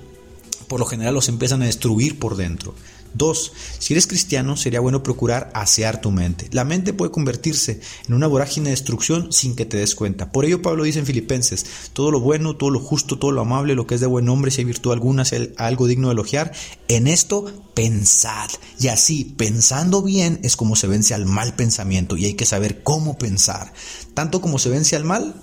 por 0.69 0.79
lo 0.79 0.85
general 0.85 1.13
los 1.13 1.27
empiezan 1.27 1.61
a 1.61 1.65
destruir 1.65 2.17
por 2.17 2.37
dentro. 2.37 2.73
Dos, 3.13 3.51
si 3.77 3.93
eres 3.93 4.07
cristiano, 4.07 4.55
sería 4.55 4.79
bueno 4.79 5.03
procurar 5.03 5.51
asear 5.53 5.99
tu 6.01 6.09
mente. 6.09 6.47
La 6.51 6.63
mente 6.63 6.93
puede 6.93 7.11
convertirse 7.11 7.81
en 8.07 8.13
una 8.15 8.25
vorágine 8.27 8.69
de 8.69 8.71
destrucción 8.71 9.33
sin 9.33 9.55
que 9.55 9.65
te 9.65 9.77
des 9.77 9.95
cuenta. 9.95 10.31
Por 10.31 10.45
ello 10.45 10.61
Pablo 10.61 10.85
dice 10.85 10.99
en 10.99 11.05
Filipenses, 11.05 11.65
todo 11.91 12.09
lo 12.09 12.21
bueno, 12.21 12.55
todo 12.55 12.71
lo 12.71 12.79
justo, 12.79 13.19
todo 13.19 13.31
lo 13.31 13.41
amable, 13.41 13.75
lo 13.75 13.85
que 13.85 13.95
es 13.95 14.01
de 14.01 14.07
buen 14.07 14.25
nombre, 14.25 14.49
si 14.49 14.61
hay 14.61 14.65
virtud 14.65 14.93
alguna, 14.93 15.25
si 15.25 15.35
hay 15.35 15.53
algo 15.57 15.87
digno 15.87 16.07
de 16.07 16.13
elogiar, 16.13 16.53
en 16.87 17.05
esto 17.07 17.51
pensad. 17.73 18.49
Y 18.79 18.87
así, 18.87 19.25
pensando 19.25 20.01
bien, 20.01 20.39
es 20.41 20.55
como 20.55 20.77
se 20.77 20.87
vence 20.87 21.13
al 21.13 21.25
mal 21.25 21.53
pensamiento 21.53 22.15
y 22.15 22.25
hay 22.25 22.33
que 22.33 22.45
saber 22.45 22.81
cómo 22.81 23.17
pensar. 23.17 23.73
Tanto 24.13 24.41
como 24.41 24.57
se 24.57 24.69
vence 24.69 24.95
al 24.95 25.03
mal, 25.03 25.35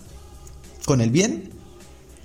con 0.87 1.03
el 1.03 1.11
bien, 1.11 1.60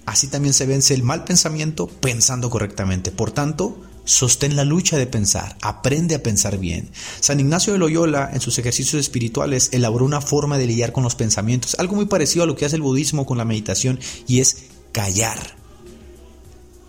Así 0.05 0.27
también 0.27 0.53
se 0.53 0.65
vence 0.65 0.93
el 0.93 1.03
mal 1.03 1.23
pensamiento 1.23 1.87
pensando 1.87 2.49
correctamente. 2.49 3.11
Por 3.11 3.31
tanto, 3.31 3.81
sostén 4.05 4.55
la 4.55 4.63
lucha 4.63 4.97
de 4.97 5.07
pensar, 5.07 5.57
aprende 5.61 6.15
a 6.15 6.23
pensar 6.23 6.57
bien. 6.57 6.91
San 7.19 7.39
Ignacio 7.39 7.73
de 7.73 7.79
Loyola, 7.79 8.29
en 8.31 8.39
sus 8.39 8.57
ejercicios 8.59 8.99
espirituales, 8.99 9.69
elaboró 9.71 10.05
una 10.05 10.21
forma 10.21 10.57
de 10.57 10.67
lidiar 10.67 10.91
con 10.91 11.03
los 11.03 11.15
pensamientos, 11.15 11.75
algo 11.79 11.95
muy 11.95 12.05
parecido 12.05 12.43
a 12.43 12.47
lo 12.47 12.55
que 12.55 12.65
hace 12.65 12.75
el 12.75 12.83
budismo 12.83 13.25
con 13.25 13.37
la 13.37 13.45
meditación, 13.45 13.99
y 14.27 14.39
es 14.39 14.65
callar. 14.91 15.64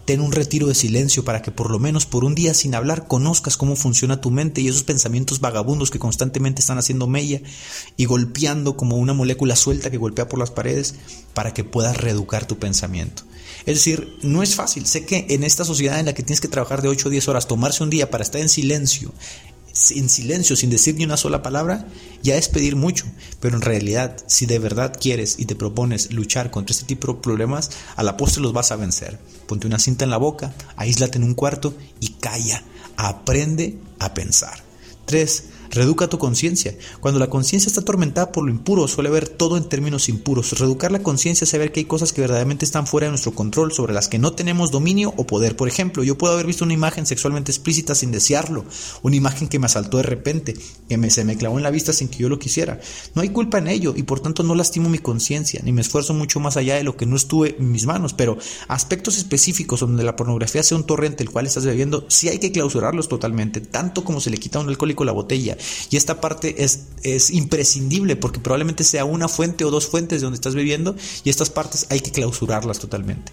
Ten 0.07 0.21
un 0.21 0.31
retiro 0.31 0.69
de 0.69 0.75
silencio 0.75 1.25
para 1.25 1.43
que 1.43 1.51
por 1.51 1.71
lo 1.71 1.81
menos 1.81 2.07
por 2.07 2.25
un 2.25 2.37
día 2.37 2.55
sin 2.55 2.77
hablar 2.77 3.09
conozcas 3.09 3.57
cómo 3.57 3.75
funciona 3.75 4.21
tu 4.21 4.31
mente 4.31 4.61
y 4.61 4.69
esos 4.69 4.85
pensamientos 4.85 5.41
vagabundos 5.41 5.91
que 5.91 5.99
constantemente 5.99 6.61
están 6.61 6.79
haciendo 6.79 7.09
mella 7.09 7.41
y 7.97 8.05
golpeando 8.05 8.77
como 8.77 8.97
una 8.97 9.15
molécula 9.15 9.57
suelta 9.57 9.91
que 9.91 9.99
golpea 9.99 10.29
por 10.29 10.39
las 10.39 10.53
paredes 10.53 10.95
para 11.35 11.53
que 11.53 11.65
puedas 11.65 11.97
reeducar 11.97 12.47
tu 12.47 12.57
pensamiento. 12.59 13.25
Es 13.67 13.79
decir, 13.79 14.17
no 14.23 14.45
es 14.45 14.55
fácil. 14.55 14.87
Sé 14.87 15.05
que 15.05 15.27
en 15.29 15.43
esta 15.43 15.65
sociedad 15.65 15.99
en 15.99 16.07
la 16.07 16.15
que 16.15 16.23
tienes 16.23 16.41
que 16.41 16.49
trabajar 16.49 16.83
de 16.83 16.89
8 16.89 17.09
o 17.09 17.11
10 17.11 17.27
horas, 17.27 17.49
tomarse 17.49 17.83
un 17.83 17.91
día 17.91 18.09
para 18.09 18.23
estar 18.23 18.41
en 18.41 18.49
silencio, 18.49 19.13
en 19.91 20.09
silencio, 20.09 20.57
sin 20.57 20.71
decir 20.71 20.95
ni 20.95 21.05
una 21.05 21.17
sola 21.17 21.43
palabra, 21.43 21.87
ya 22.23 22.37
es 22.37 22.49
pedir 22.49 22.77
mucho. 22.77 23.05
Pero 23.41 23.57
en 23.57 23.63
realidad, 23.63 24.17
si 24.27 24.47
de 24.47 24.59
verdad 24.59 24.97
quieres 24.99 25.37
y 25.39 25.47
te 25.47 25.57
propones 25.57 26.13
luchar 26.13 26.51
contra 26.51 26.73
este 26.73 26.87
tipo 26.87 27.13
de 27.13 27.21
problemas, 27.21 27.71
a 27.97 28.03
la 28.03 28.17
postre 28.17 28.43
los 28.43 28.53
vas 28.53 28.73
a 28.73 28.77
vencer. 28.77 29.19
Ponte 29.47 29.67
una 29.67 29.79
cinta 29.79 30.05
en 30.05 30.11
la 30.11 30.17
boca, 30.17 30.55
aíslate 30.77 31.19
en 31.19 31.25
un 31.25 31.35
cuarto 31.35 31.75
y 32.01 32.15
calla. 32.15 32.63
Aprende 32.97 33.79
a 33.99 34.15
pensar. 34.15 34.65
3. 35.07 35.45
Reeduca 35.71 36.09
tu 36.09 36.19
conciencia. 36.19 36.75
Cuando 37.01 37.21
la 37.21 37.29
conciencia 37.29 37.69
está 37.69 37.81
atormentada 37.81 38.33
por 38.33 38.45
lo 38.45 38.51
impuro, 38.51 38.89
suele 38.89 39.11
ver 39.11 39.29
todo 39.29 39.57
en 39.57 39.69
términos 39.69 40.09
impuros. 40.09 40.59
Reeducar 40.59 40.93
la 40.93 41.03
conciencia 41.03 41.45
es 41.45 41.51
saber 41.51 41.73
que 41.73 41.81
hay 41.81 41.87
cosas 41.87 42.13
que 42.13 42.21
verdaderamente 42.21 42.65
están 42.65 42.87
fuera 42.87 43.07
de 43.07 43.13
nuestro 43.13 43.33
control, 43.33 43.73
sobre 43.73 43.95
las 43.95 44.09
que 44.09 44.19
no 44.19 44.33
tenemos 44.33 44.71
dominio 44.71 45.13
o 45.17 45.27
poder. 45.27 45.57
Por 45.57 45.69
ejemplo, 45.69 46.03
yo 46.03 46.19
puedo 46.19 46.35
haber 46.35 46.47
visto 46.47 46.65
una 46.65 46.75
imagen 46.75 47.07
sexualmente 47.07 47.53
explícita 47.53 47.95
sin 47.95 48.13
desearlo, 48.13 48.65
una 49.03 49.17
imagen 49.17 49.49
que 49.49 49.59
me 49.59 49.67
asaltó 49.67 49.99
de 49.99 50.03
repente, 50.05 50.55
que 50.89 50.97
me, 50.97 51.11
se 51.11 51.25
me 51.25 51.37
clavó 51.37 51.57
en 51.57 51.63
la 51.63 51.71
vista 51.71 51.93
sin 51.93 52.09
que 52.09 52.19
yo 52.19 52.29
lo 52.29 52.39
quisiera. 52.39 52.81
No 53.15 53.23
hay 53.23 53.31
culpa 53.31 53.59
en 53.59 53.69
ello 53.69 53.95
y 53.97 54.03
por 54.03 54.21
tanto 54.21 54.43
no 54.43 54.55
lastimo 54.55 54.89
mi 54.89 54.99
conciencia, 54.99 55.61
ni 55.65 55.73
me 55.73 55.81
esfuerzo 55.81 56.15
mucho 56.15 56.41
más 56.41 56.57
allá 56.57 56.77
de 56.77 56.85
lo 56.85 56.97
que 56.97 57.07
no 57.07 57.17
estuve 57.17 57.57
en 57.59 57.71
mis 57.73 57.87
manos, 57.87 58.15
pero 58.15 58.39
aspectos 58.69 59.19
específicos 59.19 59.81
donde 59.81 60.05
la 60.05 60.17
pornografía 60.17 60.63
sea 60.63 60.77
un 60.77 60.85
torrente 60.85 61.23
el 61.23 61.31
cual 61.31 61.47
estás 61.47 61.65
bebiendo, 61.65 62.07
sí 62.09 62.29
hay 62.29 62.39
que 62.39 62.53
clausurarlos 62.53 63.09
totalmente, 63.09 63.61
tanto 63.61 64.05
como 64.05 64.21
se 64.21 64.31
le 64.31 64.39
quita 64.39 64.59
a 64.59 64.63
un 64.63 64.69
alcohólico 64.69 65.05
la 65.05 65.13
botella. 65.13 65.56
Y 65.91 65.97
esta 65.97 66.21
parte 66.21 66.65
es, 66.65 66.87
es 67.03 67.31
imprescindible 67.31 68.17
porque 68.17 68.41
probablemente 68.41 68.85
sea 68.85 69.05
una 69.05 69.29
fuente 69.29 69.65
o 69.65 69.71
dos 69.71 69.87
fuentes 69.87 70.21
de 70.21 70.25
donde 70.25 70.37
estás 70.37 70.55
bebiendo 70.55 70.97
y 71.25 71.31
estas 71.31 71.51
partes 71.51 71.87
hay 71.91 72.01
que 72.01 72.13
clausurarlas 72.13 72.79
totalmente. 72.79 73.33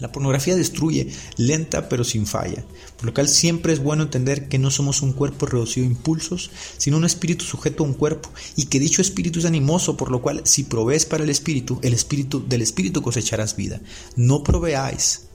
La 0.00 0.10
pornografía 0.10 0.56
destruye, 0.56 1.12
lenta 1.36 1.88
pero 1.88 2.02
sin 2.02 2.26
falla, 2.26 2.64
por 2.96 3.06
lo 3.06 3.14
cual 3.14 3.28
siempre 3.28 3.72
es 3.72 3.78
bueno 3.78 4.02
entender 4.02 4.48
que 4.48 4.58
no 4.58 4.70
somos 4.70 5.02
un 5.02 5.12
cuerpo 5.12 5.46
reducido 5.46 5.86
a 5.86 5.90
impulsos, 5.90 6.50
sino 6.76 6.96
un 6.96 7.04
espíritu 7.04 7.44
sujeto 7.44 7.84
a 7.84 7.86
un 7.86 7.94
cuerpo, 7.94 8.28
y 8.56 8.66
que 8.66 8.80
dicho 8.80 9.00
espíritu 9.00 9.38
es 9.38 9.44
animoso, 9.44 9.96
por 9.96 10.10
lo 10.10 10.20
cual 10.20 10.42
si 10.44 10.64
provees 10.64 11.06
para 11.06 11.22
el 11.22 11.30
espíritu, 11.30 11.78
el 11.82 11.94
espíritu 11.94 12.44
del 12.46 12.62
espíritu 12.62 13.02
cosecharás 13.02 13.54
vida. 13.54 13.80
No 14.16 14.42
proveáis 14.42 15.26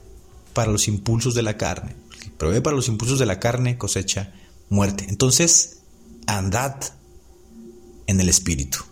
para 0.52 0.70
los 0.70 0.88
impulsos 0.88 1.34
de 1.34 1.42
la 1.42 1.56
carne. 1.56 1.96
Provee 2.36 2.60
para 2.60 2.76
los 2.76 2.88
impulsos 2.88 3.18
de 3.18 3.26
la 3.26 3.40
carne 3.40 3.78
cosecha 3.78 4.32
muerte. 4.68 5.06
Entonces, 5.08 5.79
andad 6.38 6.76
en 8.06 8.20
el 8.20 8.28
Espíritu. 8.28 8.90